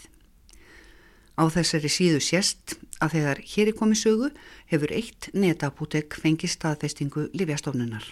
Á 1.34 1.50
þessari 1.50 1.90
síðu 1.90 2.20
sérst 2.22 2.76
að 3.02 3.16
þegar 3.16 3.40
hér 3.54 3.70
er 3.70 3.78
komið 3.78 4.02
sögu 4.04 4.28
hefur 4.70 4.94
eitt 4.94 5.30
netabútek 5.34 6.18
fengið 6.20 6.54
staðfestingu 6.54 7.28
Livjastofnunar. 7.34 8.04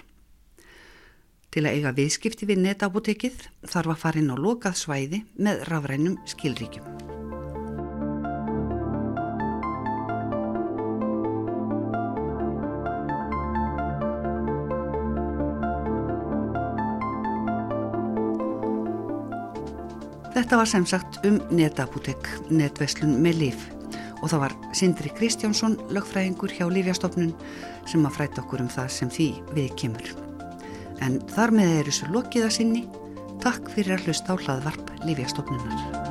Til 1.52 1.66
að 1.66 1.74
eiga 1.76 1.90
viðskipti 1.92 2.46
við 2.48 2.62
netabútekið 2.64 3.42
þarf 3.68 3.92
að 3.92 3.98
fara 4.00 4.20
inn 4.22 4.32
á 4.32 4.36
lokað 4.40 4.78
svæði 4.80 5.18
með 5.36 5.66
rafrænum 5.68 6.14
skilríkjum. 6.24 6.86
Þetta 20.32 20.56
var 20.56 20.68
sem 20.72 20.88
sagt 20.88 21.20
um 21.28 21.36
netaputek, 21.52 22.32
netveslun 22.48 23.18
með 23.20 23.40
líf 23.44 23.68
og 24.22 24.30
það 24.30 24.44
var 24.46 24.56
Sindri 24.78 25.12
Kristjánsson, 25.18 25.76
lögfræðingur 25.92 26.56
hjá 26.56 26.64
Lífjastofnun 26.70 27.36
sem 27.84 28.06
að 28.06 28.20
fræta 28.20 28.46
okkur 28.46 28.64
um 28.64 28.72
það 28.72 28.92
sem 28.96 29.12
því 29.12 29.32
við 29.52 29.72
kemur. 29.82 30.21
En 31.02 31.18
þar 31.32 31.54
með 31.58 31.74
er 31.80 31.90
þessu 31.90 32.12
lokiða 32.14 32.52
sinni. 32.54 32.86
Takk 33.42 33.72
fyrir 33.74 33.98
að 33.98 34.08
hlusta 34.08 34.38
á 34.38 34.42
hlaðvarp 34.44 34.94
Lífjastofnunar. 35.02 36.01